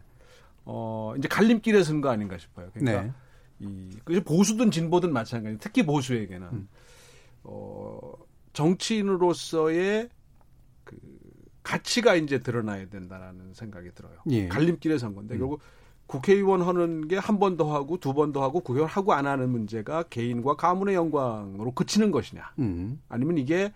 [0.66, 2.70] 어 이제 갈림길에 선 거 아닌가 싶어요.
[2.74, 3.12] 그러니까 네.
[3.60, 5.58] 이 그래서 보수든 진보든 마찬가지.
[5.60, 6.68] 특히 보수에게는 음.
[7.44, 8.12] 어
[8.54, 10.10] 정치인으로서의
[10.84, 10.98] 그
[11.64, 14.14] 가치가 이제 드러나야 된다라는 생각이 들어요.
[14.30, 14.48] 예.
[14.48, 15.40] 갈림길에 선 건데 음.
[15.40, 15.62] 결국
[16.08, 19.50] 국회의원 하는 게 한 번 더 하고 두 번 더 하고 국회의원 하고 안 하는
[19.50, 23.00] 문제가 개인과 가문의 영광으로 그치는 것이냐 음.
[23.10, 23.72] 아니면 이게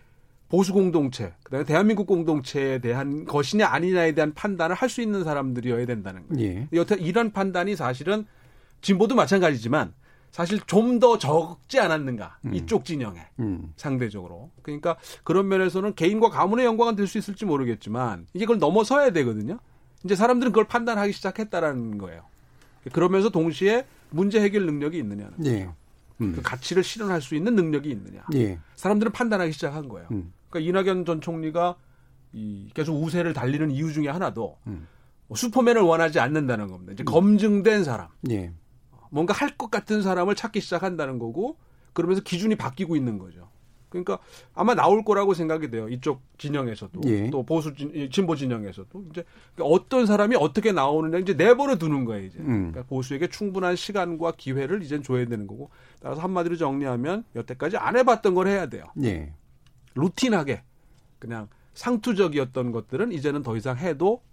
[0.50, 6.28] 보수 공동체 그다음에 대한민국 공동체에 대한 것이냐 아니냐에 대한 판단을 할 수 있는 사람들이어야 된다는
[6.28, 6.44] 거예요.
[6.44, 6.68] 예.
[6.74, 8.26] 여태 이런 판단이 사실은
[8.82, 9.94] 진보도 마찬가지지만
[10.34, 12.54] 사실 좀 더 적지 않았는가 음.
[12.56, 13.72] 이쪽 진영에 음.
[13.78, 19.60] 상대적으로 그러니까 그런 면에서는 개인과 가문의 영광은 될 수 있을지 모르겠지만 이게 그걸 넘어서야 되거든요.
[20.04, 22.24] 이제 사람들은 그걸 판단하기 시작했다라는 거예요.
[22.92, 25.70] 그러면서 동시에 문제 해결 능력이 있느냐는 예.
[26.22, 26.34] 음.
[26.36, 28.24] 그 가치를 실현할 수 있는 능력이 있느냐.
[28.34, 28.58] 예.
[28.76, 30.08] 사람들은 판단하기 시작한 거예요.
[30.12, 30.34] 음.
[30.50, 31.76] 그러니까 이낙연 전 총리가
[32.34, 34.88] 이 계속 우세를 달리는 이유 중에 하나도 음.
[35.28, 36.94] 뭐 슈퍼맨을 원하지 않는다는 겁니다.
[36.94, 38.52] 이제 검증된 사람, 예.
[39.14, 41.58] 뭔가 할 것 같은 사람을 찾기 시작한다는 거고
[41.94, 43.48] 그러면서 기준이 바뀌고 있는 거죠.
[43.90, 44.18] 그러니까
[44.56, 45.88] 아마 나올 거라고 생각이 돼요.
[45.88, 47.30] 이쪽 진영에서도 예.
[47.30, 49.24] 또 보수 진, 진보 진영에서도 이제
[49.60, 52.26] 어떤 사람이 어떻게 나오느냐 이제 내버려 두는 거예요.
[52.26, 52.72] 이제 음.
[52.72, 55.70] 그러니까 보수에게 충분한 시간과 기회를 이제 줘야 되는 거고
[56.02, 58.86] 따라서 한마디로 정리하면 여태까지 안 해봤던 걸 해야 돼요.
[59.04, 59.32] 예.
[59.94, 60.64] 루틴하게
[61.20, 64.24] 그냥 상투적이었던 것들은 이제는 더 이상 해도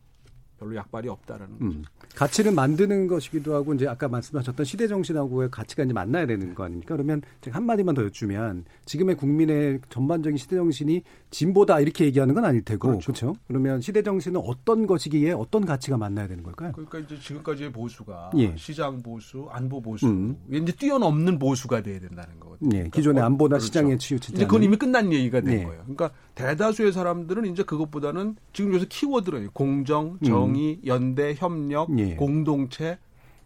[0.61, 1.69] 별로 약발이 없다라는 음.
[1.69, 1.83] 거죠.
[2.15, 6.95] 가치를 만드는 것이기도 하고 이제 아까 말씀하셨던 시대 정신하고의 가치가 이제 만나야 되는 거 아닙니까?
[6.95, 12.45] 그러면 제가 한 마디만 더 여쭈면 지금의 국민의 전반적인 시대 정신이 진보다 이렇게 얘기하는 건
[12.45, 13.07] 아닐 테고 그렇죠.
[13.07, 13.37] 그렇죠?
[13.49, 16.73] 그러면 시대 정신은 어떤 것이기에 어떤 가치가 만나야 되는 걸까요?
[16.73, 18.55] 그러니까 이제 지금까지의 보수가 예.
[18.57, 20.37] 시장 보수, 안보 보수 음.
[20.53, 22.69] 이제 뛰어넘는 보수가 돼야 된다는 거거든요.
[22.75, 22.79] 예.
[22.81, 23.65] 그러니까 기존의 안보나 그렇죠.
[23.65, 25.65] 시장에 치우치지 이제 그건 이미 끝난 얘기가 된 예.
[25.65, 25.81] 거예요.
[25.85, 30.87] 그러니까 대다수의 사람들은 이제 그것보다는 지금 요새 키워드로 공정, 정의, 음.
[30.87, 32.15] 연대, 협력, 예.
[32.17, 32.99] 공동체,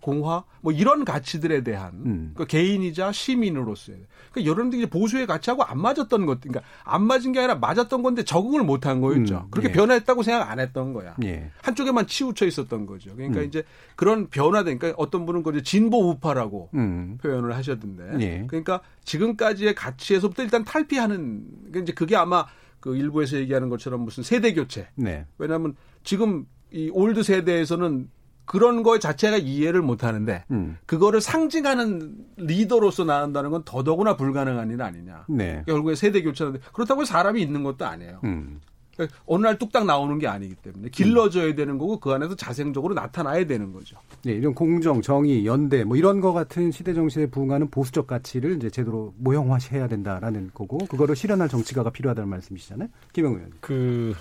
[0.04, 2.30] 공화 뭐 이런 가치들에 대한 음.
[2.34, 7.54] 그러니까 개인이자 시민으로서의 그러니까 여러분들이 보수의 가치하고 안 맞았던 것 그러니까 안 맞은 게 아니라
[7.54, 9.44] 맞았던 건데 적응을 못 한 거였죠.
[9.46, 9.50] 음.
[9.50, 9.72] 그렇게 예.
[9.72, 11.16] 변화했다고 생각 안 했던 거야.
[11.24, 11.50] 예.
[11.62, 13.16] 한쪽에만 치우쳐 있었던 거죠.
[13.16, 13.46] 그러니까 음.
[13.46, 13.64] 이제
[13.96, 17.18] 그런 변화된 그러니까 어떤 분은 그 진보 우파라고 음.
[17.22, 18.44] 표현을 하셨던데 예.
[18.46, 22.44] 그러니까 지금까지의 가치에서부터 일단 탈피하는 그러니까 이제 그게 아마
[22.84, 24.88] 그 일부에서 얘기하는 것처럼 무슨 세대 교체.
[24.94, 25.24] 네.
[25.38, 28.10] 왜냐하면 지금 이 old 세대에서는
[28.44, 30.76] 그런 거 자체가 이해를 못 하는데 음.
[30.84, 35.24] 그거를 상징하는 리더로서 나온다는 건 더더구나 불가능한 일 아니냐.
[35.30, 35.62] 네.
[35.66, 38.20] 결국에 세대 교체하는데 그렇다고 사람이 있는 것도 아니에요.
[38.24, 38.60] 음.
[38.96, 43.46] 그러니까 어느 날 뚝딱 나오는 게 아니기 때문에 길러져야 되는 거고 그 안에서 자생적으로 나타나야
[43.46, 43.96] 되는 거죠.
[44.22, 48.70] 네, 이런 공정, 정의, 연대 뭐 이런 거 같은 시대 정신에 부응하는 보수적 가치를 이제
[48.70, 52.88] 제대로 모형화해야 된다라는 거고 그거를 실현할 정치가가 필요하다는 말씀이시잖아요.
[53.12, 53.54] 김영 의원님.
[53.60, 54.14] 그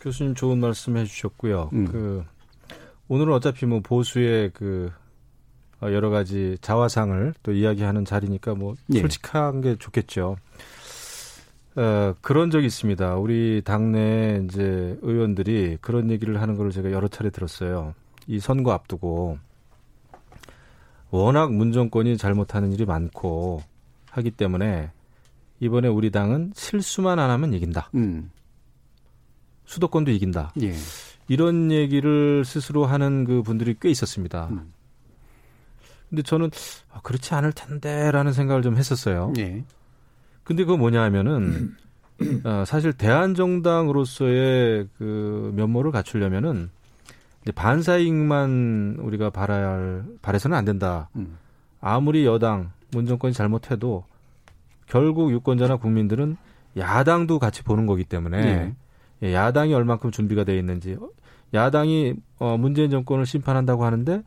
[0.00, 1.70] 교수님 좋은 말씀 해주셨고요.
[1.72, 1.86] 음.
[1.86, 2.24] 그
[3.08, 4.90] 오늘은 어차피 뭐 보수의 그
[5.80, 9.00] 어, 여러 가지 자화상을 또 이야기하는 자리니까 뭐 예.
[9.00, 10.36] 솔직한 게 좋겠죠.
[11.76, 13.16] 어, 그런 적이 있습니다.
[13.16, 17.94] 우리 당내 이제 의원들이 그런 얘기를 하는 걸 제가 여러 차례 들었어요.
[18.26, 19.38] 이 선거 앞두고
[21.10, 23.62] 워낙 문정권이 잘못하는 일이 많고
[24.10, 24.90] 하기 때문에
[25.60, 27.90] 이번에 우리 당은 실수만 안 하면 이긴다.
[27.94, 28.30] 음.
[29.64, 30.52] 수도권도 이긴다.
[30.62, 30.74] 예.
[31.28, 34.48] 이런 얘기를 스스로 하는 그 분들이 꽤 있었습니다.
[34.50, 34.72] 음.
[36.10, 36.50] 근데 저는
[36.92, 39.32] 아, 그렇지 않을 텐데라는 생각을 좀 했었어요.
[39.38, 39.64] 예.
[40.44, 41.74] 근데 그거 뭐냐 하면은
[42.44, 46.70] 어, 사실 대한정당으로서의 그 면모를 갖추려면은
[47.42, 51.08] 이제 반사익만 우리가 바라야 할 바래서는 안 된다.
[51.16, 51.36] 음.
[51.80, 54.04] 아무리 여당 문정권이 잘못해도
[54.86, 56.36] 결국 유권자나 국민들은
[56.76, 58.74] 야당도 같이 보는 거기 때문에 예.
[59.22, 60.96] 예, 야당이 얼만큼 준비가 돼 있는지
[61.52, 64.22] 야당이 어, 문재인 정권을 심판한다고 하는데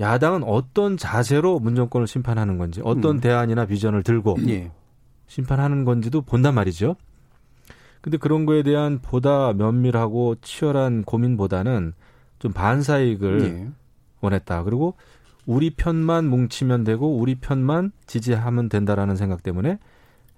[0.00, 3.20] 야당은 어떤 자세로 문 정권을 심판하는 건지 어떤 음.
[3.20, 4.70] 대안이나 비전을 들고 예.
[5.26, 6.96] 심판하는 건지도 본단 말이죠.
[8.00, 11.92] 근데 그런 거에 대한 보다 면밀하고 치열한 고민보다는
[12.38, 13.68] 좀 반사익을 예.
[14.20, 14.62] 원했다.
[14.62, 14.94] 그리고
[15.44, 19.78] 우리 편만 뭉치면 되고 우리 편만 지지하면 된다라는 생각 때문에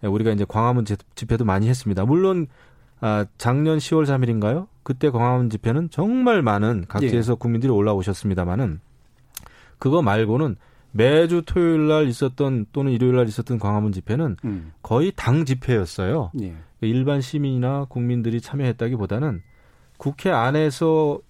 [0.02, 0.84] 우리가 이제 광화문
[1.14, 2.04] 집회도 많이 했습니다.
[2.04, 2.46] 물론
[3.00, 4.66] 아, 작년 10월 3일인가요?
[4.82, 7.36] 그때 광화문 집회는 정말 많은 각지에서 예.
[7.38, 8.80] 국민들이 올라오셨습니다마는
[9.78, 10.56] 그거 말고는
[10.98, 14.72] 매주 토요일 날 있었던 또는 일요일 날 있었던 광화문 집회는 음.
[14.82, 16.32] 거의 당 집회였어요.
[16.42, 16.56] 예.
[16.80, 19.40] 일반 시민이나 국민들이 참여했다기보다는
[19.96, 21.20] 국회 안에서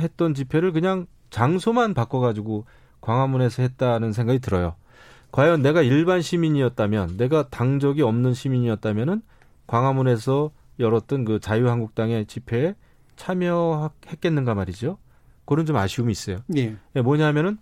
[0.00, 2.64] 했던 집회를 그냥 장소만 바꿔가지고
[3.00, 4.74] 광화문에서 했다는 생각이 들어요.
[5.30, 9.22] 과연 내가 일반 시민이었다면, 내가 당적이 없는 시민이었다면은
[9.66, 12.74] 광화문에서 열었던 그 자유한국당의 집회에
[13.16, 14.98] 참여했겠는가 말이죠.
[15.44, 16.38] 그런 좀 아쉬움이 있어요.
[16.56, 16.76] 예.
[16.96, 17.58] 예 뭐냐면은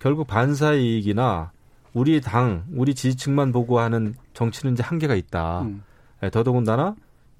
[0.00, 1.52] 결국 반사 이익이나
[1.92, 5.62] 우리 당, 우리 지지층만 보고 하는 정치는 이제 한계가 있다.
[5.62, 5.82] 음.
[6.22, 6.96] 예, 더더군다나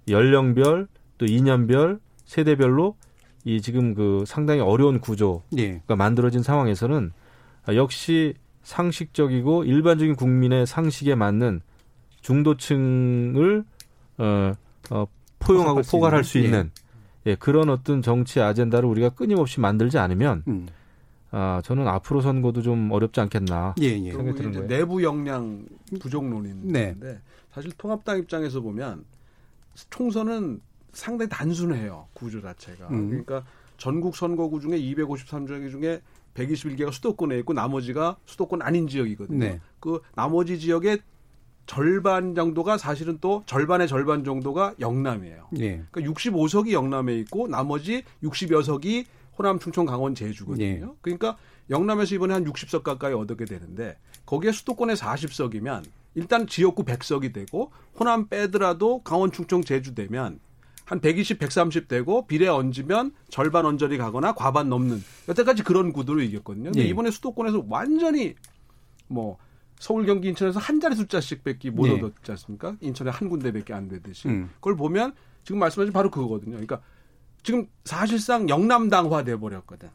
[0.09, 0.87] 연령별
[1.19, 2.97] 또 이년별 세대별로
[3.45, 5.81] 이 지금 그 상당히 어려운 구조가 예.
[5.89, 7.13] 만들어진 상황에서는
[7.75, 11.63] 역시 상식적이고 일반적인 국민의 상식에 맞는
[12.21, 13.65] 중도층을
[14.19, 14.53] 어,
[14.91, 15.07] 어
[15.39, 16.71] 포용하고 포괄할 수 있는
[17.27, 17.31] 예.
[17.31, 17.35] 예.
[17.37, 20.67] 그런 어떤 정치 아젠다를 우리가 끊임없이 만들지 않으면 음.
[21.33, 24.13] 아 저는 앞으로 선거도 좀 어렵지 않겠나 예, 예.
[24.13, 24.67] 생각이 드는 거예요.
[24.67, 25.65] 내부 역량
[26.01, 27.19] 부족론인데 네.
[27.53, 29.05] 사실 통합당 입장에서 보면
[29.91, 30.61] 총선은
[30.93, 33.09] 상당히 단순해요 구조 자체가 음.
[33.11, 33.45] 그러니까
[33.77, 36.03] 전국 선거구 중에 253개 중에
[36.35, 39.39] 121개가 수도권에 있고 나머지가 수도권 아닌 지역이거든요.
[39.39, 39.61] 네.
[39.81, 40.99] 그 나머지 지역에
[41.67, 45.49] 절반 정도가 사실은 또 절반의 절반 정도가 영남이에요.
[45.61, 45.85] 예.
[45.91, 49.07] 그러니까 65석이 영남에 있고 나머지 60여 석이
[49.41, 50.67] 호남, 충청, 강원, 제주거든요.
[50.67, 50.85] 예.
[51.01, 51.39] 그러니까
[51.71, 55.85] 영남에서 이번에 한 60석 가까이 얻게 되는데 거기에 수도권에 40석이면
[56.15, 60.41] 일단 지역구 100석이 되고 호남 빼더라도 강원, 충청, 제주 되면
[60.85, 66.73] 한 120, 130 되고 비례 얹으면 절반 언저리 가거나 과반 넘는 여태까지 그런 구도로 이겼거든요.
[66.73, 66.89] 근데 예.
[66.89, 68.35] 이번에 수도권에서 완전히
[69.09, 69.39] 뭐
[69.79, 71.95] 서울, 경기, 인천에서 한 자리 숫자씩 밖에 못 네.
[71.95, 72.77] 얻었지 않습니까?
[72.83, 74.29] 인천에 한 군데밖에 안 되듯이.
[74.29, 74.51] 음.
[74.57, 75.15] 그걸 보면
[75.45, 76.57] 지금 말씀하신 바로 그거거든요.
[76.57, 76.83] 그러니까
[77.43, 79.89] 지금 사실상 영남당화 돼 버렸거든.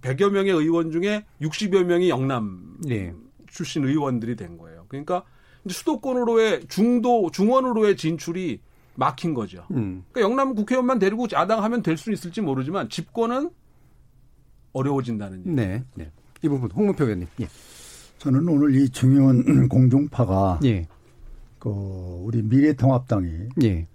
[0.00, 3.12] 100여 명의 의원 중에 60여 명이 영남 네.
[3.46, 4.84] 출신 의원들이 된 거예요.
[4.88, 5.24] 그러니까
[5.68, 8.60] 수도권으로의 중도 중원으로의 진출이
[8.94, 9.64] 막힌 거죠.
[9.72, 10.04] 음.
[10.10, 13.50] 그러니까 영남 국회의원만 데리고 야당하면 될 수 있을지 모르지만 집권은
[14.72, 15.50] 어려워진다는 얘기.
[15.50, 15.82] 네.
[15.94, 16.10] 네.
[16.42, 17.26] 이 부분 홍문표 의원님.
[17.40, 17.48] 예.
[18.18, 20.86] 저는 오늘 이 중요한 공중파가 예.
[21.58, 23.86] 그 우리 미래통합당이 예.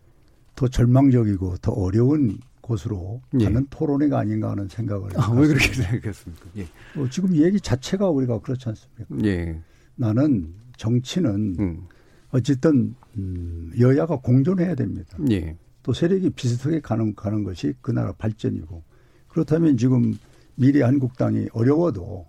[0.56, 3.44] 더 절망적이고 더 어려운 곳으로 예.
[3.44, 5.12] 가는 토론회가 아닌가 하는 생각을.
[5.18, 6.46] 아, 왜 그렇게 생각했습니까?
[6.58, 6.64] 예.
[7.00, 9.06] 어, 지금 얘기 자체가 우리가 그렇지 않습니까?
[9.26, 9.62] 예.
[9.96, 11.84] 나는 정치는 음.
[12.32, 15.18] 어쨌든 음, 여야가 공존해야 됩니다.
[15.30, 15.56] 예.
[15.84, 18.84] 또 세력이 비슷하게 가는 가는 것이 그 나라 발전이고
[19.28, 20.18] 그렇다면 지금
[20.56, 22.26] 미래 한국당이 어려워도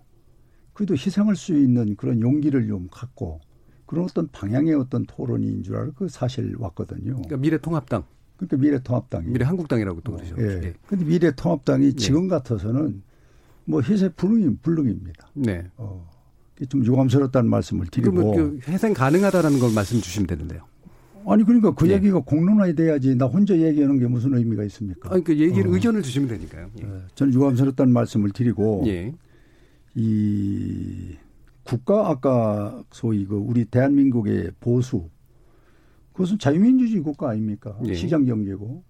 [0.73, 3.39] 그래도 희생할 수 있는 그런 용기를 좀 갖고
[3.85, 7.13] 그런 어떤 방향의 어떤 토론인 줄 알고 그 사실 왔거든요.
[7.13, 8.03] 그러니까 미래통합당.
[8.37, 9.27] 그러니까 미래통합당이.
[9.27, 10.35] 미래한국당이라고 또 그러죠.
[10.39, 10.63] 예.
[10.63, 10.73] 예.
[10.87, 11.91] 근데 미래통합당이 예.
[11.93, 13.01] 지금 같아서는
[13.65, 15.29] 뭐 희생 불능, 불능입니다.
[15.33, 15.65] 네.
[15.77, 16.07] 어,
[16.69, 18.35] 좀 유감스럽다는 말씀을 드리고.
[18.35, 20.61] 그 희생 가능하다라는 걸 말씀 주시면 되는데요.
[21.27, 21.93] 아니 그러니까 그 예.
[21.93, 25.11] 얘기가 공론화돼야지 나 혼자 얘기하는 게 무슨 의미가 있습니까?
[25.13, 25.73] 아니 그 얘기를 어.
[25.73, 26.69] 의견을 주시면 되니까요.
[26.81, 26.85] 예.
[26.85, 27.01] 예.
[27.15, 29.13] 저는 유감스럽다는 말씀을 드리고 예.
[29.95, 31.15] 이
[31.63, 35.09] 국가 아까 소위 그 우리 대한민국의 보수
[36.15, 37.77] 그것은 자유민주주의 국가 아닙니까?
[37.85, 37.93] 예.
[37.93, 38.83] 시장 경제고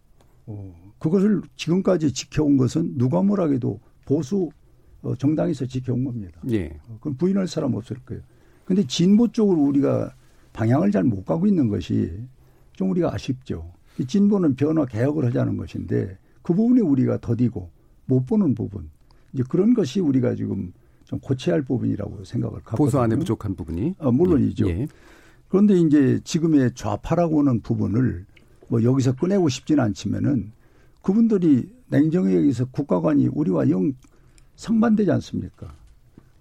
[0.45, 4.51] 어, 그것을 지금까지 지켜온 것은 누가 뭐라해도 보수
[5.01, 6.39] 어, 정당에서 지켜온 겁니다.
[6.51, 6.67] 예.
[6.87, 8.21] 어, 그건 부인할 사람 없을 거예요.
[8.63, 10.13] 근데 진보 쪽으로 우리가
[10.53, 12.11] 방향을 잘 못 가고 있는 것이
[12.73, 13.71] 좀 우리가 아쉽죠.
[14.07, 17.71] 진보는 변화 개혁을 하자는 것인데 그 부분에 우리가 더디고
[18.05, 18.89] 못 보는 부분
[19.33, 20.73] 이제 그런 것이 우리가 지금
[21.05, 24.67] 좀 고쳐야 할 부분이라고 생각을 갖고 보수 안에 부족한 부분이 어, 물론이죠.
[24.69, 24.87] 예.
[25.55, 28.25] 그런데 이제 지금의 좌파라고 하는 부분을
[28.67, 30.51] 뭐 여기서 꺼내고 싶지는 않지만은
[31.01, 33.93] 그분들이 냉정히 여기서 국가관이 우리와 영
[34.57, 35.73] 상반되지 않습니까?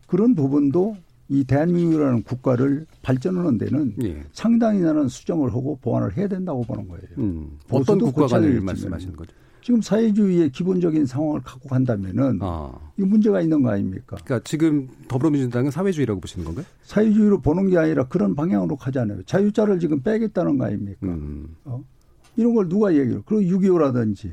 [0.09, 0.97] 그런 부분도
[1.29, 4.25] 이 대한민국이라는 국가를 발전하는 데는 예.
[4.33, 7.05] 상당히 나는 수정을 하고 보완을 해야 된다고 보는 거예요.
[7.19, 7.57] 음.
[7.71, 9.33] 어떤 국가관을 말씀하시는 거죠?
[9.65, 12.71] 지금 사회주의의 기본적인 상황을 갖고 간다면은 아.
[12.99, 14.19] 이 문제가 있는 거 아닙니까?
[14.23, 16.67] 그러니까 지금 더불어민주당은 사회주의라고 보시는 건가요?
[16.83, 19.23] 사회주의로 보는 게 아니라 그런 방향으로 가잖아요.
[19.23, 20.99] 자유자를 지금 빼겠다는 거 아닙니까?
[21.07, 21.57] 음.
[21.65, 21.83] 어?
[22.37, 23.23] 이런 걸 누가 얘기를?
[23.25, 24.33] 그리고 6.25라든지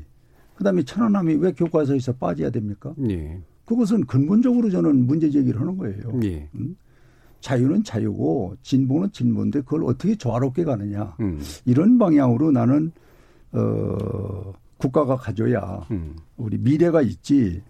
[0.56, 2.94] 그다음에 천안함이 왜 교과서에서 빠져야 됩니까?
[3.08, 3.40] 예.
[3.64, 6.20] 그것은 근본적으로 저는 문제 제기를 하는 거예요.
[6.24, 6.46] 예.
[6.56, 6.76] 음?
[7.40, 11.40] 자유는 자유고 진보는 진보인데 그걸 어떻게 조화롭게 가느냐 음.
[11.64, 12.92] 이런 방향으로 나는
[13.52, 14.52] 어
[14.82, 16.16] 국가가 가져야 음.
[16.36, 17.62] 우리 미래가 있지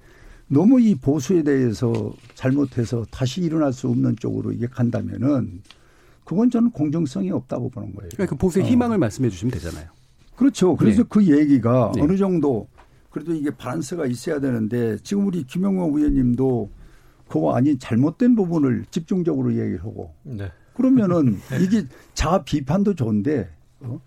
[0.49, 1.93] 너무 이 보수에 대해서
[2.35, 5.61] 잘못해서 다시 일어날 수 없는 쪽으로 이게 간다면은
[6.25, 8.09] 그건 저는 공정성이 없다고 보는 거예요.
[8.15, 8.69] 그러니까 그 보수의 어.
[8.69, 9.89] 희망을 말씀해 주시면 되잖아요.
[10.37, 10.75] 그렇죠.
[10.77, 11.09] 그래서 네.
[11.11, 12.01] 그 얘기가 네.
[12.01, 12.69] 어느 정도
[13.11, 16.71] 그래도 이게 바란스가 있어야 되는데 지금 우리 김영호 의원님도
[17.29, 20.51] 그거 아닌 잘못된 부분을 집중적으로 얘기를 하고 네.
[20.75, 21.61] 그러면은 네.
[21.65, 23.51] 이게 자아 비판도 좋은데
[23.81, 24.01] 어?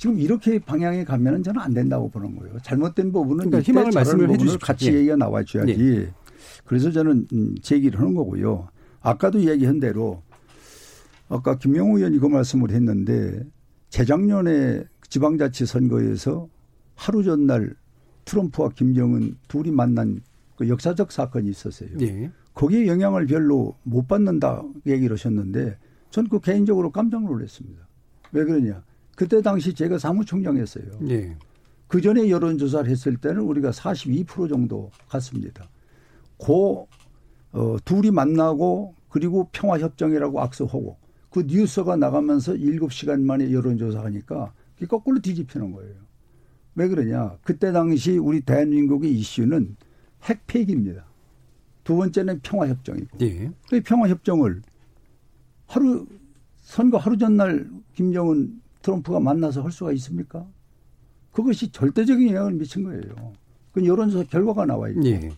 [0.00, 2.56] 지금 이렇게 방향에 가면은 저는 안 된다고 보는 거예요.
[2.62, 4.94] 잘못된 부분은 그러니까 희망을 말씀을 해주시 같이 예.
[4.94, 5.72] 얘기가 나와줘야지.
[5.78, 6.10] 예.
[6.64, 8.68] 그래서 저는 음, 제기를 하는 거고요.
[9.02, 10.22] 아까도 얘기한 대로
[11.28, 13.42] 아까 김영우 의원이 그 말씀을 했는데
[13.90, 16.48] 재작년에 지방자치 선거에서
[16.94, 17.74] 하루 전날
[18.24, 20.22] 트럼프와 김정은 둘이 만난
[20.56, 21.90] 그 역사적 사건이 있었어요.
[22.00, 22.30] 예.
[22.54, 25.76] 거기에 영향을 별로 못 받는다 얘기를 하셨는데
[26.08, 27.86] 전 그 개인적으로 깜짝 놀랐습니다.
[28.32, 28.82] 왜 그러냐?
[29.16, 30.84] 그때 당시 제가 사무총장했어요.
[31.08, 31.36] 예.
[31.86, 35.68] 그 전에 여론조사를 했을 때는 우리가 42% 정도 갔습니다.
[36.36, 36.88] 고,
[37.52, 40.96] 어, 둘이 만나고 그리고 평화협정이라고 악수하고
[41.30, 45.94] 그 뉴스가 나가면서 7시간 만에 여론조사 하니까 그게 거꾸로 뒤집히는 거예요.
[46.76, 47.38] 왜 그러냐.
[47.42, 49.76] 그때 당시 우리 대한민국의 이슈는
[50.24, 51.04] 핵 폐기입니다.
[51.84, 53.18] 두 번째는 평화협정이고.
[53.22, 53.50] 예.
[53.68, 54.62] 그 평화협정을
[55.66, 56.06] 하루,
[56.62, 60.46] 선거 하루 전날 김정은 트럼프가 만나서 할 수가 있습니까?
[61.32, 63.32] 그것이 절대적인 영향을 미친 거예요.
[63.72, 65.04] 그 여론조사 결과가 나와 있고.
[65.06, 65.30] 예.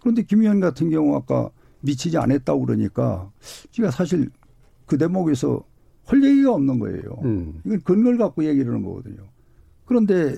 [0.00, 3.30] 그런데 김 의원 같은 경우 아까 미치지 않았다고 그러니까
[3.70, 4.30] 제가 사실
[4.86, 5.64] 그 대목에서
[6.04, 7.20] 할 얘기가 없는 거예요.
[7.24, 7.60] 음.
[7.64, 9.28] 이건 근거를 갖고 얘기를 하는 거거든요.
[9.84, 10.36] 그런데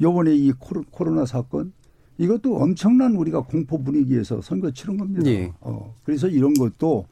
[0.00, 1.72] 요번에 이 코로나 사건
[2.18, 5.28] 이것도 엄청난 우리가 공포 분위기에서 선거 치른 겁니다.
[5.30, 5.52] 예.
[5.60, 7.06] 어, 그래서 이런 것도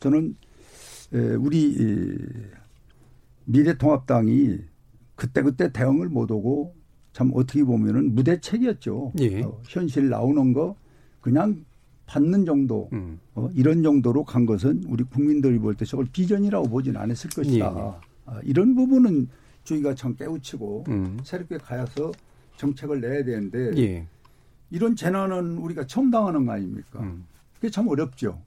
[0.00, 0.36] 저는
[1.40, 1.76] 우리
[3.44, 4.58] 미래통합당이
[5.16, 6.74] 그때그때 대응을 못하고
[7.12, 9.12] 참 어떻게 보면은 무대책이었죠.
[9.20, 9.42] 예.
[9.42, 10.76] 어, 현실 나오는 거
[11.20, 11.64] 그냥
[12.06, 13.18] 받는 정도 음.
[13.34, 17.66] 어, 이런 정도로 간 것은 우리 국민들이 볼 때 저걸 비전이라고 보진 않았을 것이다.
[17.66, 18.06] 예.
[18.26, 19.28] 아, 이런 부분은
[19.64, 21.18] 저희가 참 깨우치고 음.
[21.22, 22.12] 새롭게 가서
[22.56, 24.06] 정책을 내야 되는데 예.
[24.70, 27.00] 이런 재난은 우리가 처음 당하는 거 아닙니까?
[27.00, 27.24] 음.
[27.54, 28.40] 그게 참 어렵죠.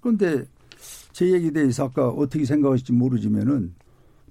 [0.00, 0.44] 그런데
[1.12, 3.74] 제 얘기에 대해서 아까 어떻게 생각하실지 모르지만은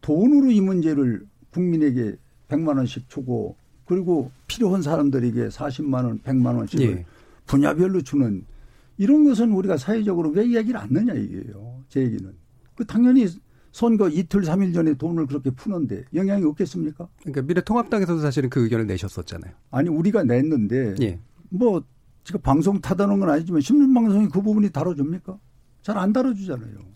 [0.02, 2.16] 돈으로 이 문제를 국민에게
[2.48, 7.06] 100만 원씩 주고 그리고 필요한 사람들에게 40만 원, 100만 원씩을 예.
[7.46, 8.46] 분야별로 주는
[8.98, 11.84] 이런 것은 우리가 사회적으로 왜 이야기를 안 하냐 이게요.
[11.90, 12.32] 제 얘기는.
[12.76, 13.28] 그 당연히
[13.72, 17.08] 선거 이틀 삼일 전에 돈을 그렇게 푸는데 영향이 없겠습니까?
[17.22, 19.54] 그러니까 미래통합당에서도 사실은 그 의견을 내셨었잖아요.
[19.72, 21.20] 아니 우리가 냈는데 예.
[21.50, 21.84] 뭐
[22.24, 25.38] 지금 방송 타다는 건 아니지만 신문 방송이 그 부분이 다뤄줍니까?
[25.82, 26.90] 잘 안 다뤄주잖아요.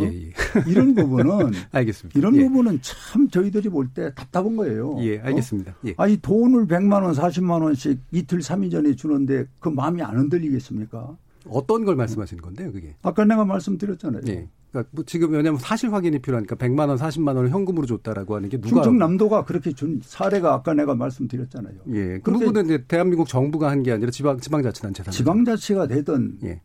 [0.00, 0.28] 예, 예.
[0.30, 0.62] 어?
[0.68, 2.18] 이런 부분은 알겠습니다.
[2.18, 2.44] 이런 예.
[2.44, 4.96] 부분은 참 저희들이 볼 때 답답한 거예요.
[5.00, 5.72] 예, 알겠습니다.
[5.72, 5.74] 어?
[5.86, 5.94] 예.
[5.96, 11.16] 아니 돈을 100만 원, 40만 원씩 이틀 삼일 전에 주는데 그 마음이 안 흔들리겠습니까?
[11.48, 12.94] 어떤 걸 말씀하시는 건데요, 그게?
[13.02, 14.22] 아까 내가 말씀드렸잖아요.
[14.28, 14.48] 예.
[14.70, 18.56] 그러니까 뭐 지금 왜냐하면 사실 확인이 필요하니까 100만 원, 40만 원을 현금으로 줬다라고 하는 게
[18.60, 21.74] 누가 충청남도가 그렇게 준 사례가 아까 내가 말씀드렸잖아요.
[21.94, 22.20] 예.
[22.20, 26.60] 그 부분은 이제 대한민국 정부가 한 게 아니라 지방 지방자치단체 지방자치가 되든 예.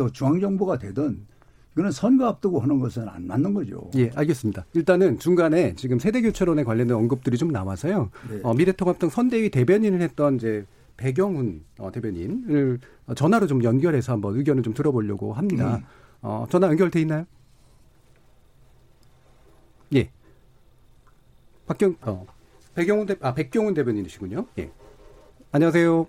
[0.00, 1.26] 또 중앙정부가 되든
[1.72, 3.90] 이거는 선거 앞두고 하는 것은 안 맞는 거죠.
[3.96, 4.64] 예, 알겠습니다.
[4.72, 8.10] 일단은 중간에 지금 세대교체론에 관련된 언급들이 좀 남아서요.
[8.30, 8.40] 네.
[8.42, 10.64] 어, 미래통합당 선대위 대변인을 했던 이제
[10.96, 12.80] 배경훈 어, 대변인을
[13.14, 15.76] 전화로 좀 연결해서 한번 의견을 좀 들어보려고 합니다.
[15.76, 15.84] 음.
[16.22, 17.26] 어, 전화 연결돼 있나요?
[19.94, 20.10] 예.
[21.66, 22.26] 박경, 어,
[22.74, 24.46] 백경훈 대, 아, 백경훈 대변인이시군요.
[24.58, 24.70] 예.
[25.52, 26.06] 안녕하세요.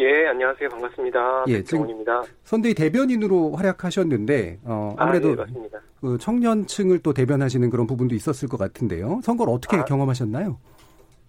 [0.00, 0.70] 예, 안녕하세요.
[0.70, 1.44] 반갑습니다.
[1.48, 2.22] 예, 백경훈입니다.
[2.44, 5.68] 선대위 대변인으로 활약하셨는데, 어, 아무래도 아, 예,
[6.00, 9.20] 그 청년층을 또 대변하시는 그런 부분도 있었을 것 같은데요.
[9.22, 10.58] 선거를 어떻게 아, 경험하셨나요?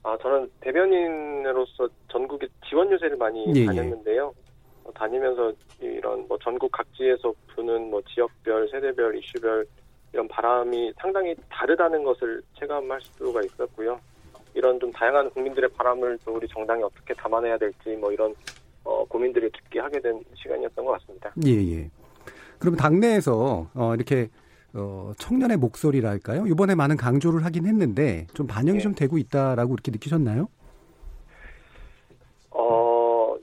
[0.04, 3.66] 아, 저는 대변인으로서 전국에 지원 유세를 많이 예, 예.
[3.66, 4.34] 다녔는데요.
[4.88, 4.92] 예.
[4.96, 5.52] 다니면서
[5.82, 9.66] 이런 뭐 전국 각지에서 부는 뭐 지역별, 세대별, 이슈별
[10.14, 14.00] 이런 바람이 상당히 다르다는 것을 체감할 수가 있었고요.
[14.54, 18.34] 이런 좀 다양한 국민들의 바람을 또 우리 정당이 어떻게 담아내야 될지 뭐 이런
[18.84, 21.34] 어, 고민들을 깊게 하게 된 시간이었던 것 같습니다.
[21.46, 21.90] 예, 예.
[22.60, 24.30] 그럼 당내에서 어, 이렇게
[24.74, 26.46] 어, 청년의 목소리랄까요?
[26.48, 28.84] 이번에 많은 강조를 하긴 했는데 좀 반영이 네.
[28.84, 30.48] 좀 되고 있다라고 이렇게 느끼셨나요?
[32.52, 33.36] 어,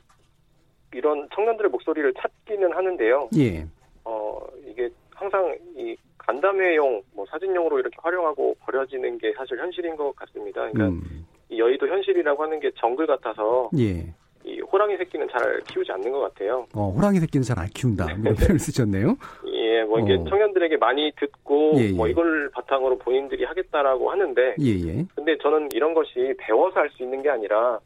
[0.95, 3.29] 이런 청년들의 목소리를 찾기는 하는데요.
[3.37, 3.67] 예.
[4.05, 10.71] 어, 이게 항상 이 간담회용, 뭐 사진용으로 이렇게 활용하고 버려지는 게 사실 현실인 것 같습니다.
[10.71, 11.27] 그러니까 음.
[11.49, 14.15] 이 여의도 현실이라고 하는 게 정글 같아서 예.
[14.49, 16.67] 이 호랑이 새끼는 잘 키우지 않는 것 같아요.
[16.75, 18.07] 어, 호랑이 새끼는 잘 안 키운다.
[18.07, 18.15] 네.
[18.21, 19.17] 이런 표현을 쓰셨네요.
[19.53, 20.25] 예, 뭐 이게 어.
[20.29, 21.93] 청년들에게 많이 듣고 예, 예.
[21.93, 25.05] 뭐 이걸 바탕으로 본인들이 하겠다라고 하는데, 예, 예.
[25.15, 27.79] 근데 저는 이런 것이 배워서 할 수 있는 게 아니라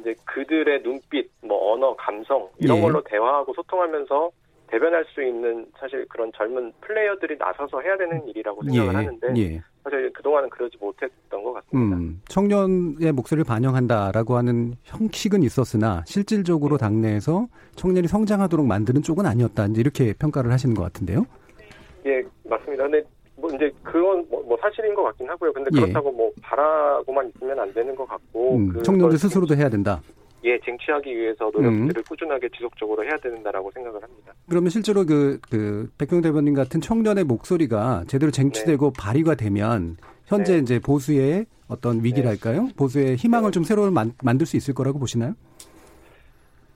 [0.00, 2.80] 이제 그들의 눈빛, 뭐 언어, 감성 이런 예.
[2.82, 4.30] 걸로 대화하고 소통하면서
[4.68, 9.62] 대변할 수 있는 사실 그런 젊은 플레이어들이 나서서 해야 되는 일이라고 생각을 예, 하는데 예.
[9.86, 11.96] 사실 그동안은 그러지 못했던 것 같습니다.
[11.96, 19.66] 음, 청년의 목소리를 반영한다라고 하는 형식은 있었으나 실질적으로 당내에서 청년이 성장하도록 만드는 쪽은 아니었다.
[19.76, 21.24] 이렇게 평가를 하시는 것 같은데요.
[22.04, 22.82] 예, 맞습니다.
[22.82, 23.04] 근데
[23.36, 25.52] 뭐 이제 그건 뭐, 뭐 사실인 것 같긴 하고요.
[25.52, 25.80] 근데 예.
[25.80, 30.02] 그렇다고 뭐 바라고만 있으면 안 되는 것 같고 음, 청년들 스스로도 해야 된다.
[30.46, 32.02] 예, 쟁취하기 위해서 노력들을 음.
[32.08, 34.32] 꾸준하게 지속적으로 해야 된다라고 생각을 합니다.
[34.48, 38.92] 그러면 실제로 그, 그, 백경 대변인 같은 청년의 목소리가 제대로 쟁취되고 네.
[38.96, 40.58] 발휘가 되면 현재 네.
[40.60, 42.62] 이제 보수의 어떤 위기랄까요?
[42.62, 42.72] 네.
[42.76, 43.54] 보수의 희망을 네.
[43.54, 45.34] 좀 새로 만, 만들 수 있을 거라고 보시나요?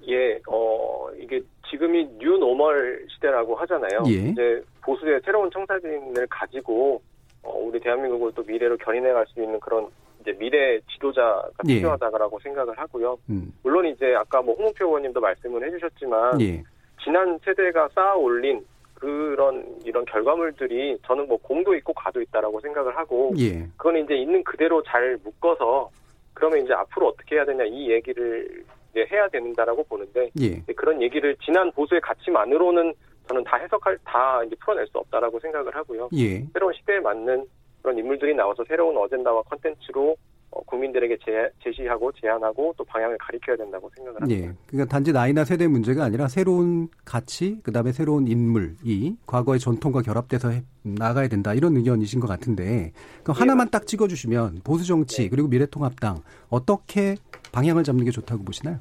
[0.09, 1.41] 예, 어, 이게
[1.71, 4.03] 지금이 new normal 시대라고 하잖아요.
[4.09, 4.31] 예.
[4.31, 7.01] 이제 보수의 새로운 청사진을 가지고
[7.45, 9.87] 어, 우리 대한민국을 또 미래로 견인해 갈 수 있는 그런
[10.21, 11.75] 이제 미래 지도자가 예.
[11.75, 13.19] 필요하다고 생각을 하고요.
[13.31, 13.53] 음.
[13.63, 16.63] 물론 이제 아까 뭐 홍문표 의원님도 말씀을 해주셨지만 예.
[17.03, 18.65] 지난 세대가 쌓아 올린
[18.95, 23.67] 그런 이런 결과물들이 저는 뭐 공도 있고 과도 있다라고 생각을 하고 예.
[23.77, 25.91] 그건 이제 있는 그대로 잘 묶어서
[26.35, 30.61] 그러면 이제 앞으로 어떻게 해야 되냐 이 얘기를 이제 해야 된다라고 보는데 예.
[30.75, 32.93] 그런 얘기를 지난 보수의 가치만으로는
[33.29, 36.11] 저는 다 해석할 다 이제 풀어낼 수 없다라고 생각을 하고요.
[36.15, 36.45] 예.
[36.53, 37.47] 새로운 시대에 맞는
[37.83, 40.17] 그런 인물들이 나와서 새로운 어젠다와 컨텐츠로
[40.53, 44.49] 어, 국민들에게 제, 제시하고 제안하고 또 방향을 가리켜야 된다고 생각을 합니다.
[44.49, 44.53] 예.
[44.67, 50.63] 그러니까 단지 나이나 세대 문제가 아니라 새로운 가치, 그다음에 새로운 인물이 과거의 전통과 결합돼서 해,
[50.83, 52.91] 나가야 된다 이런 의견이신 것 같은데
[53.23, 55.29] 그 네, 하나만 딱 찍어주시면 보수 정치 네.
[55.29, 56.17] 그리고 미래통합당
[56.49, 57.15] 어떻게
[57.53, 58.79] 방향을 잡는 게 좋다고 보시나요?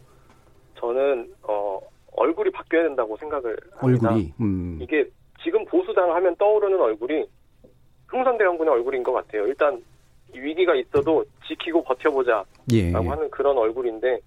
[0.79, 1.79] 저는 어,
[2.15, 4.09] 얼굴이 바뀌어야 된다고 생각을 합니다.
[4.09, 4.79] 얼굴이 음.
[4.81, 5.07] 이게
[5.43, 7.27] 지금 보수당 하면 떠오르는 얼굴이
[8.09, 9.47] 흥선대원군의 얼굴인 것 같아요.
[9.47, 9.81] 일단
[10.33, 12.91] 위기가 있어도 지키고 버텨보자라고 예.
[12.91, 14.19] 하는 그런 얼굴인데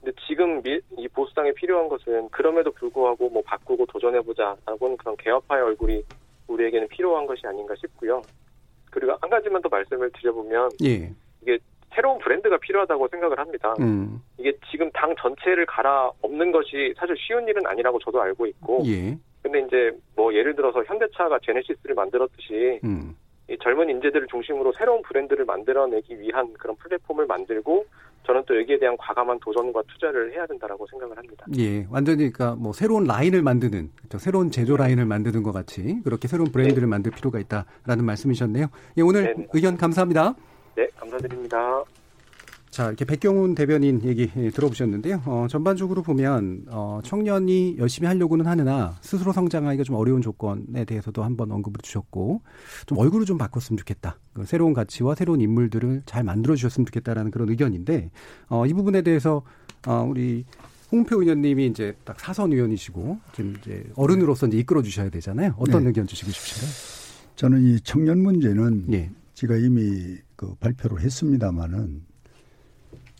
[0.00, 6.02] 근데 지금 미, 이 보수당에 필요한 것은 그럼에도 불구하고 뭐 바꾸고 도전해보자라고는 그런 개혁파의 얼굴이
[6.46, 8.22] 우리에게는 필요한 것이 아닌가 싶고요.
[8.90, 11.12] 그리고 한 가지만 더 말씀을 드려보면 예.
[11.42, 11.58] 이게
[11.94, 13.74] 새로운 브랜드가 필요하다고 생각을 합니다.
[13.80, 14.22] 음.
[14.38, 18.82] 이게 지금 당 전체를 갈아 엎는 것이 사실 쉬운 일은 아니라고 저도 알고 있고.
[18.86, 19.18] 예.
[19.42, 23.16] 근데 이제 뭐 예를 들어서 현대차가 제네시스를 만들었듯이 음.
[23.48, 27.86] 이 젊은 인재들을 중심으로 새로운 브랜드를 만들어내기 위한 그런 플랫폼을 만들고
[28.26, 31.46] 저는 또 여기에 대한 과감한 도전과 투자를 해야 된다라고 생각을 합니다.
[31.56, 34.18] 예, 완전히 그러니까 뭐 새로운 라인을 만드는 그렇죠?
[34.18, 36.86] 새로운 제조 라인을 만드는 것 같이 그렇게 새로운 브랜드를 네.
[36.86, 38.66] 만들 필요가 있다라는 말씀이셨네요.
[38.98, 39.46] 예, 오늘 네네.
[39.54, 40.34] 의견 감사합니다.
[40.74, 41.84] 네, 감사드립니다.
[42.78, 45.22] 자, 이렇게 백경훈 대변인 얘기 들어보셨는데요.
[45.26, 51.50] 어, 전반적으로 보면 어, 청년이 열심히 하려고는 하느나 스스로 성장하기가 좀 어려운 조건에 대해서도 한번
[51.50, 52.40] 언급을 주셨고
[52.86, 54.20] 좀 얼굴을 좀 바꿨으면 좋겠다.
[54.32, 58.12] 그 새로운 가치와 새로운 인물들을 잘 만들어 주셨으면 좋겠다라는 그런 의견인데
[58.48, 59.42] 어, 이 부분에 대해서
[59.84, 60.44] 어, 우리
[60.92, 65.56] 홍표 의원님이 이제 딱 사선 의원이시고 지금 이제 어른으로서 이제 이끌어 주셔야 되잖아요.
[65.58, 65.88] 어떤 네.
[65.88, 67.34] 의견 주시고 싶으신가요?
[67.34, 69.10] 저는 이 청년 문제는 예.
[69.34, 72.06] 제가 이미 그 발표를 했습니다마는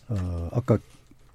[0.09, 0.77] 어, 아까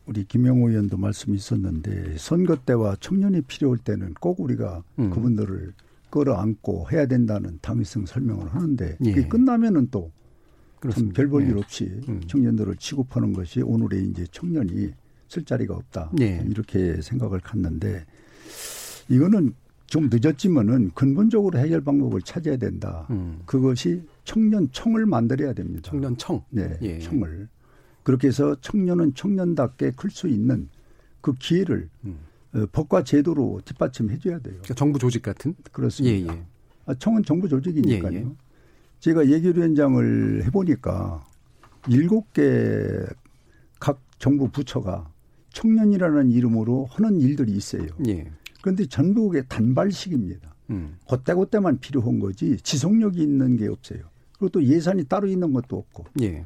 [0.07, 5.11] 우리 김영호 의원도 말씀이 있었는데 선거 때와 청년이 필요할 때는 꼭 우리가 음.
[5.11, 5.73] 그분들을
[6.11, 9.13] 끌어안고 해야 된다는 당위성 설명을 하는데 예.
[9.13, 12.21] 그게 끝나면은 또별볼 일 없이 음.
[12.27, 14.93] 청년들을 취급하는 것이 오늘의 이제 청년이
[15.29, 16.45] 쓸 자리가 없다 예.
[16.49, 18.05] 이렇게 생각을 갖는데
[19.09, 19.55] 이거는
[19.87, 23.07] 좀 늦었지만은 근본적으로 해결 방법을 찾아야 된다.
[23.11, 23.41] 음.
[23.47, 25.91] 그것이 청년청을 만들어야 됩니다.
[25.91, 26.43] 청년청.
[26.51, 26.99] 네, 예.
[26.99, 27.49] 청을.
[28.05, 30.69] 그렇게 해서 청년은 청년답게 클 수 있는
[31.21, 32.19] 그 기회를 음.
[32.55, 34.55] 어, 법과 제도로 뒷받침해 줘야 돼요.
[34.63, 35.55] 그러니까 정부 조직 같은?
[35.73, 36.33] 그렇습니다.
[36.33, 36.43] 예, 예.
[36.87, 38.13] 아, 청은 정부 조직이니까요.
[38.13, 38.27] 예, 예.
[39.01, 41.27] 제가 예결위원장을 해보니까
[41.89, 43.05] 일곱 개
[43.81, 45.11] 각 정부 부처가
[45.51, 47.87] 청년이라는 이름으로 하는 일들이 있어요.
[48.07, 48.31] 예.
[48.63, 50.55] 그런데 전국의 단발식입니다.
[50.71, 50.97] 음.
[51.11, 54.01] 그때그때만 필요한 거지 지속력이 있는 게 없어요.
[54.45, 56.05] 그리고 또 예산이 따로 있는 것도 없고.
[56.21, 56.45] 예.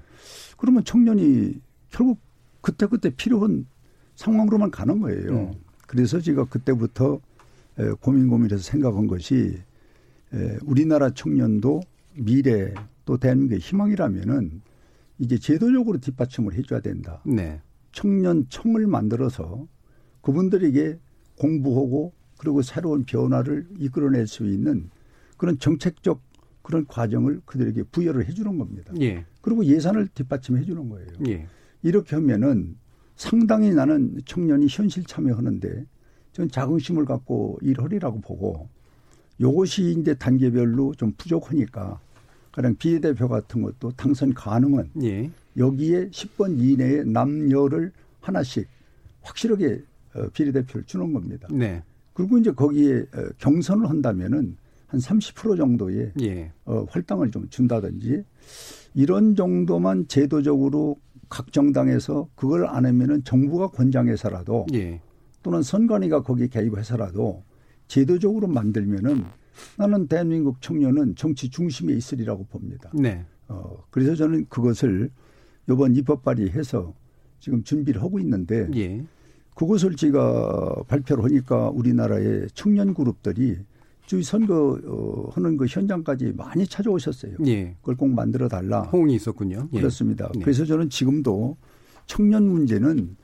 [0.56, 2.20] 그러면 청년이 결국
[2.60, 3.66] 그때그때 필요한
[4.14, 5.30] 상황으로만 가는 거예요.
[5.30, 5.52] 음.
[5.86, 7.20] 그래서 제가 그때부터
[8.00, 9.58] 고민 고민해서 생각한 것이
[10.62, 11.80] 우리나라 청년도
[12.14, 12.72] 미래
[13.04, 14.60] 또 대한민국의 희망이라면은
[15.18, 17.20] 이제 제도적으로 뒷받침을 해줘야 된다.
[17.24, 17.60] 네.
[17.92, 19.66] 청년 청을 만들어서
[20.20, 20.98] 그분들에게
[21.36, 24.90] 공부하고 그리고 새로운 변화를 이끌어낼 수 있는
[25.36, 26.27] 그런 정책적
[26.68, 28.92] 그런 과정을 그들에게 부여를 해주는 겁니다.
[29.00, 29.24] 예.
[29.40, 31.08] 그리고 예산을 뒷받침해 주는 거예요.
[31.26, 31.46] 예.
[31.82, 32.76] 이렇게 하면은
[33.16, 35.86] 상당히 나는 청년이 현실 참여하는데
[36.32, 38.68] 저는 자긍심을 갖고 일하리라고 보고
[39.40, 42.00] 요것이 이제 단계별로 좀 부족하니까
[42.52, 45.30] 가령 비례대표 같은 것도 당선 가능은 예.
[45.56, 48.68] 여기에 10번 이내에 남녀를 하나씩
[49.22, 49.82] 확실하게
[50.16, 51.48] 어, 비례대표를 주는 겁니다.
[51.50, 51.82] 네.
[52.12, 54.58] 그리고 이제 거기에 어, 경선을 한다면은
[54.88, 56.52] 한 30% 정도의 예.
[56.64, 58.24] 어, 활당을 좀 준다든지
[58.94, 60.96] 이런 정도만 제도적으로
[61.28, 65.00] 각 정당에서 그걸 안 하면은 정부가 권장해서라도 예.
[65.42, 67.44] 또는 선관위가 거기에 개입해서라도
[67.86, 69.24] 제도적으로 만들면은
[69.76, 72.90] 나는 대한민국 청년은 정치 중심에 있으리라고 봅니다.
[72.94, 73.24] 네.
[73.48, 75.10] 어, 그래서 저는 그것을
[75.70, 76.94] 이번 입법 발의해서
[77.40, 79.04] 지금 준비를 하고 있는데 예.
[79.54, 83.58] 그것을 제가 발표를 하니까 우리나라의 청년 그룹들이
[84.08, 87.36] 저희 선거 어, 하는 그 현장까지 많이 찾아오셨어요.
[87.46, 87.76] 예.
[87.80, 88.80] 그걸 꼭 만들어 달라.
[88.84, 89.68] 호응이 있었군요.
[89.74, 89.78] 예.
[89.78, 90.30] 그렇습니다.
[90.34, 90.40] 예.
[90.40, 91.58] 그래서 저는 지금도
[92.06, 93.16] 청년 문제는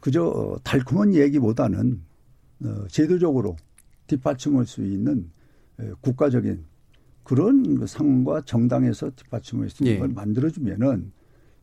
[0.00, 2.00] 그저 어, 달콤한 얘기보다는
[2.64, 3.56] 어, 제도적으로
[4.06, 5.30] 뒷받침할 수 있는
[6.00, 6.64] 국가적인
[7.24, 9.98] 그런 그 상황과 정당에서 뒷받침할 수 있는 예.
[9.98, 11.12] 걸 만들어주면은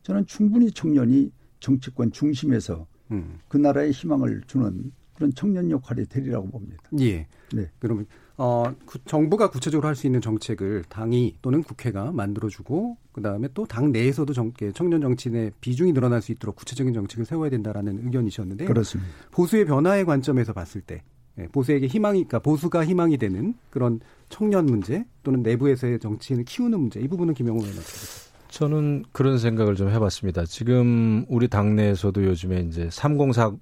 [0.04, 3.38] 저는 충분히 청년이 정치권 중심에서 음.
[3.48, 6.82] 그 나라의 희망을 주는 그런 청년 역할이 되리라고 봅니다.
[7.00, 7.26] 예.
[7.52, 7.68] 네.
[7.78, 8.06] 그러면
[8.42, 13.92] 어, 구, 정부가 구체적으로 할 수 있는 정책을 당이 또는 국회가 만들어주고 그다음에 또 당
[13.92, 19.10] 내에서도 정, 청년 정치인의 비중이 늘어날 수 있도록 구체적인 정책을 세워야 된다라는 의견이셨는데 그렇습니다.
[19.30, 21.02] 보수의 변화의 관점에서 봤을 때
[21.38, 27.00] 예, 보수에게 희망이, 그러니까 보수가 희망이 되는 그런 청년 문제 또는 내부에서의 정치인을 키우는 문제
[27.00, 28.30] 이 부분은 김영호 의원 어떻게?
[28.48, 30.44] 저는 그런 생각을 좀 해봤습니다.
[30.46, 33.60] 지금 우리 당내에서도 요즘에 이제 3040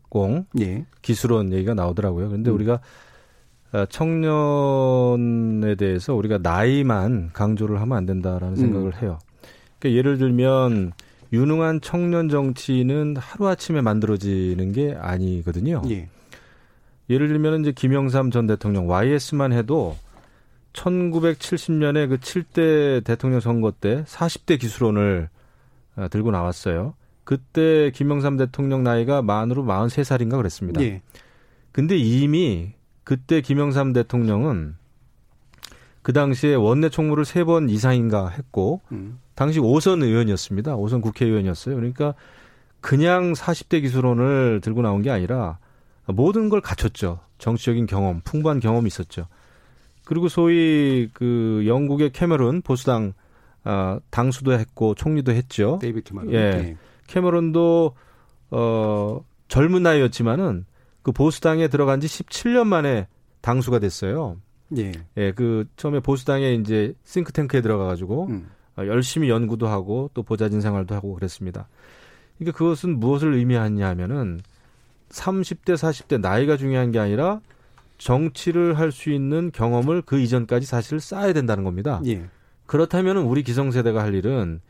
[0.60, 0.86] 예.
[1.02, 2.28] 기술원 얘기가 나오더라고요.
[2.28, 2.54] 그런데 음.
[2.54, 2.80] 우리가 어,
[3.90, 8.56] 청년에 대해서 우리가 나이만 강조를 하면 안 된다라는 음.
[8.56, 9.18] 생각을 해요.
[9.78, 10.92] 그러니까 예를 들면
[11.32, 15.82] 유능한 청년 정치는 하루아침에 만들어지는 게 아니거든요.
[15.90, 16.08] 예.
[17.10, 19.96] 예를 들면 이제 김영삼 전 대통령 YS만 해도
[20.72, 25.28] 1970년에 그 7대 대통령 선거 때 40대 기술원을
[25.96, 26.94] 어, 들고 나왔어요.
[27.24, 30.80] 그때 김영삼 대통령 나이가 만으로 43살인가 그랬습니다.
[30.82, 31.02] 예.
[31.72, 32.72] 근데 이미
[33.09, 34.76] 그때 김영삼 대통령은
[36.02, 39.18] 그 당시에 원내 총무를 세 번 이상인가 했고 음.
[39.34, 40.76] 당시 5선 의원이었습니다.
[40.76, 41.74] 5선 국회의원이었어요.
[41.74, 42.12] 그러니까
[42.82, 45.56] 그냥 40대 기수론을 들고 나온 게 아니라
[46.04, 47.20] 모든 걸 갖췄죠.
[47.38, 49.26] 정치적인 경험, 풍부한 경험이 있었죠.
[50.04, 53.14] 그리고 소위 그 영국의 캐머런 보수당
[53.64, 55.78] 아, 당수도 했고 총리도 했죠.
[55.80, 56.30] 데이비드 캐머런.
[56.34, 56.50] 예.
[56.50, 56.76] 네.
[57.06, 57.94] 캐머런도
[58.50, 60.66] 어 젊은 나이였지만은
[61.03, 63.07] 그 보수당에 들어간 지 17년 만에
[63.40, 64.36] 당수가 됐어요.
[64.76, 64.92] 예.
[65.16, 68.51] 예, 그 처음에 보수당에 이제 싱크탱크에 들어가 가지고 음.
[68.76, 71.68] 어, 열심히 연구도 하고 또 보좌진 생활도 하고 그랬습니다.
[72.38, 74.40] 그러니까 그것은 무엇을 의미하냐 하면은
[75.11, 77.40] 30대, 40대 나이가 중요한 게 아니라
[77.96, 82.01] 정치를 할 수 있는 경험을 그 이전까지 사실 쌓아야 된다는 겁니다.
[82.07, 82.26] 예.
[82.66, 84.61] 그렇다면은 우리 기성세대가 할 일은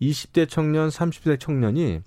[0.00, 2.02] 20대 청년, 30대 청년이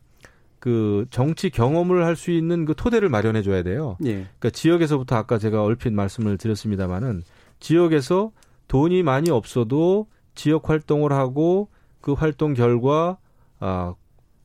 [0.60, 3.98] 그 정치 경험을 할 수 있는 그 토대를 마련해 줘야 돼요.
[4.06, 4.14] 예.
[4.14, 7.24] 그러니까 지역에서부터 아까 제가 얼핏 말씀을 드렸습니다마는
[7.60, 8.32] 지역에서
[8.68, 11.70] 돈이 많이 없어도 지역 활동을 하고
[12.02, 13.18] 그 활동 결과
[13.60, 13.94] 아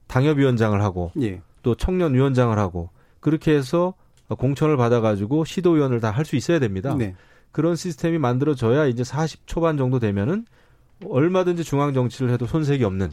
[0.06, 1.40] 당협위원장을 하고 예.
[1.62, 2.90] 또 청년위원장을 하고
[3.20, 3.94] 그렇게 해서
[4.28, 6.94] 공천을 받아가지고 시도위원을 다 할 수 있어야 됩니다.
[6.94, 7.14] 네.
[7.52, 10.46] 그런 시스템이 만들어져야 이제 40 초반 정도 되면은
[11.08, 13.10] 얼마든지 중앙 정치를 해도 손색이 없는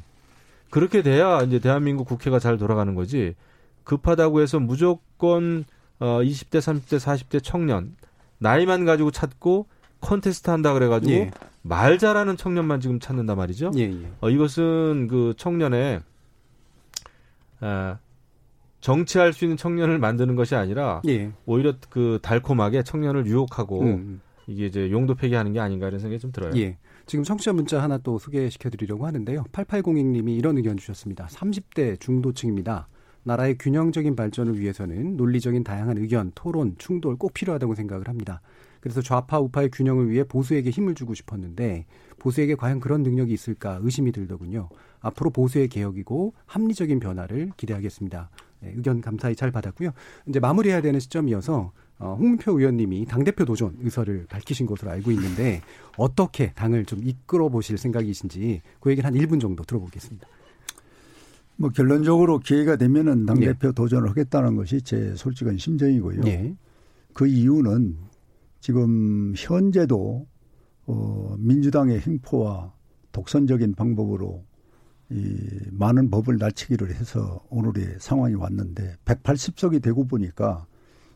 [0.71, 3.35] 그렇게 돼야 이제 대한민국 국회가 잘 돌아가는 거지
[3.83, 5.65] 급하다고 해서 무조건
[5.99, 7.95] 어 20대, 30대, 40대 청년
[8.39, 9.67] 나이만 가지고 찾고
[9.99, 11.31] 컨테스트 한다 그래가지고 예.
[11.61, 13.71] 말 잘하는 청년만 지금 찾는단 말이죠.
[13.75, 14.11] 예, 예.
[14.19, 16.01] 어, 이것은 그 청년의
[17.59, 17.99] 아,
[18.79, 21.31] 정치할 수 있는 청년을 만드는 것이 아니라 예.
[21.45, 24.21] 오히려 그 달콤하게 청년을 유혹하고 음.
[24.47, 26.51] 이게 이제 용도 폐기하는 게 아닌가 이런 생각이 좀 들어요.
[26.55, 26.77] 예.
[27.05, 29.43] 지금 청취자 문자 하나 또 소개시켜 드리려고 하는데요.
[29.51, 31.27] 8802님이 이런 의견 주셨습니다.
[31.27, 32.87] 30대 중도층입니다.
[33.23, 38.41] 나라의 균형적인 발전을 위해서는 논리적인 다양한 의견, 토론, 충돌 꼭 필요하다고 생각을 합니다.
[38.79, 41.85] 그래서 좌파 우파의 균형을 위해 보수에게 힘을 주고 싶었는데
[42.17, 44.69] 보수에게 과연 그런 능력이 있을까 의심이 들더군요.
[44.99, 48.29] 앞으로 보수의 개혁이고 합리적인 변화를 기대하겠습니다.
[48.61, 49.91] 네, 의견 감사히 잘 받았고요.
[50.27, 51.71] 이제 마무리해야 되는 시점이어서 어,
[52.07, 55.61] 홍문표 의원님이 당대표 도전 의사를 밝히신 것으로 알고 있는데
[55.97, 60.27] 어떻게 당을 좀 이끌어 보실 생각이신지 그 얘기를 한 1분 정도 들어보겠습니다.
[61.57, 63.71] 뭐 결론적으로 기회가 되면은 당대표 예.
[63.71, 66.21] 도전을 하겠다는 것이 제 솔직한 심정이고요.
[66.25, 66.55] 예.
[67.13, 67.97] 그 이유는
[68.59, 70.25] 지금 현재도
[70.87, 72.73] 어, 민주당의 행포와
[73.11, 74.43] 독선적인 방법으로
[75.11, 75.37] 이
[75.71, 80.65] 많은 법을 낮추기를 해서 오늘의 상황이 왔는데 180석이 되고 보니까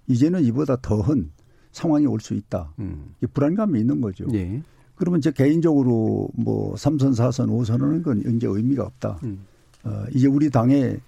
[0.08, 1.32] 이제는 이보다 더한
[1.72, 2.74] 상황이 올 수 있다.
[2.80, 3.14] 음.
[3.34, 4.26] 불안감이 있는 거죠.
[4.34, 4.62] 예.
[4.96, 9.20] 그러면 제 개인적으로 뭐 3선, 4선, 5선 하는 건 이제 의미가 없다.
[9.24, 9.40] 음.
[9.84, 11.00] 어, 이제 우리 당의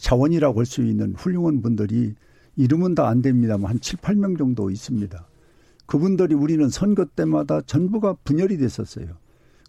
[0.00, 2.14] 자원이라고 할 수 있는 훌륭한 분들이
[2.56, 5.26] 이름은 다 안 됩니다만 한 7, 8명 정도 있습니다.
[5.86, 9.06] 그분들이 우리는 선거 때마다 전부가 분열이 됐었어요.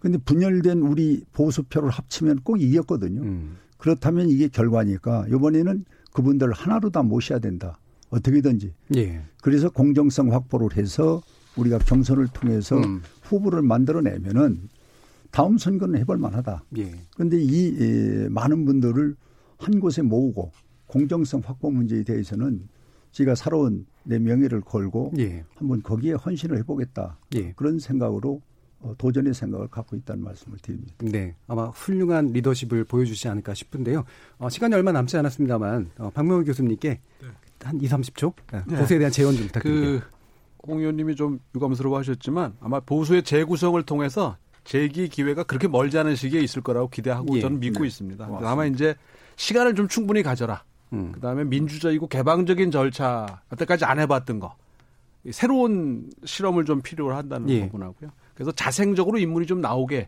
[0.01, 3.21] 근데 분열된 우리 보수표를 합치면 꼭 이겼거든요.
[3.21, 3.57] 음.
[3.77, 7.77] 그렇다면 이게 결과니까 이번에는 그분들 하나로 다 모셔야 된다.
[8.09, 8.73] 어떻게든지.
[8.95, 9.21] 예.
[9.41, 11.21] 그래서 공정성 확보를 해서
[11.55, 13.01] 우리가 경선을 통해서 음.
[13.23, 14.69] 후보를 만들어내면은
[15.31, 16.63] 다음 선거는 해볼 만하다.
[16.77, 16.91] 예.
[17.15, 19.15] 그런데 이 에, 많은 분들을
[19.57, 20.51] 한 곳에 모으고
[20.87, 22.67] 공정성 확보 문제에 대해서는
[23.11, 25.43] 제가 살아온 내 명예를 걸고 예.
[25.55, 27.19] 한번 거기에 헌신을 해보겠다.
[27.35, 27.51] 예.
[27.53, 28.41] 그런 생각으로 어,
[28.97, 30.93] 도전의 생각을 갖고 있다는 말씀을 드립니다.
[30.99, 34.05] 네, 아마 훌륭한 리더십을 보여주지 않을까 싶은데요.
[34.37, 37.27] 어, 시간이 얼마 남지 않았습니다만 어, 박명호 교수님께 네.
[37.61, 38.77] 한 2, 30초 네.
[38.77, 40.07] 보수에 대한 제언 좀 부탁드립니다.
[40.57, 46.61] 그공 의원님이 좀 유감스러워하셨지만 아마 보수의 재구성을 통해서 재기 기회가 그렇게 멀지 않은 시기에 있을
[46.61, 47.41] 거라고 기대하고 예.
[47.41, 47.87] 저는 믿고 네.
[47.87, 48.39] 있습니다.
[48.41, 48.95] 다만 이제
[49.35, 50.63] 시간을 좀 충분히 가져라.
[50.93, 51.11] 음.
[51.11, 54.55] 그다음에 민주적이고 개방적인 절차 여태까지 안 해봤던 거
[55.31, 57.61] 새로운 실험을 좀 필요로 한다는 예.
[57.65, 58.11] 부분하고요.
[58.39, 60.07] 그래서 자생적으로 인물이 좀 나오게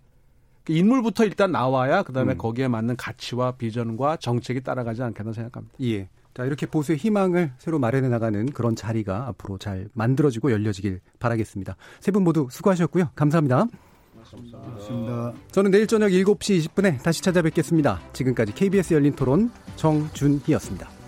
[0.64, 2.38] 그 인물부터 일단 나와야 그다음에 음.
[2.38, 5.76] 거기에 맞는 가치와 비전과 정책이 따라가지 않겠나 생각합니다.
[5.82, 6.08] 예.
[6.34, 11.76] 자, 이렇게 보수의 희망을 새로 마련해 나가는 그런 자리가 앞으로 잘 만들어지고 열려지길 바라겠습니다.
[12.00, 13.10] 세 분 모두 수고하셨고요.
[13.16, 13.66] 감사합니다.
[14.14, 15.34] 고맙습니다.
[15.52, 18.00] 저는 내일 저녁 7시 20분에 다시 찾아뵙겠습니다.
[18.14, 21.01] 지금까지 KBS 열린 토론 정준희였습니다.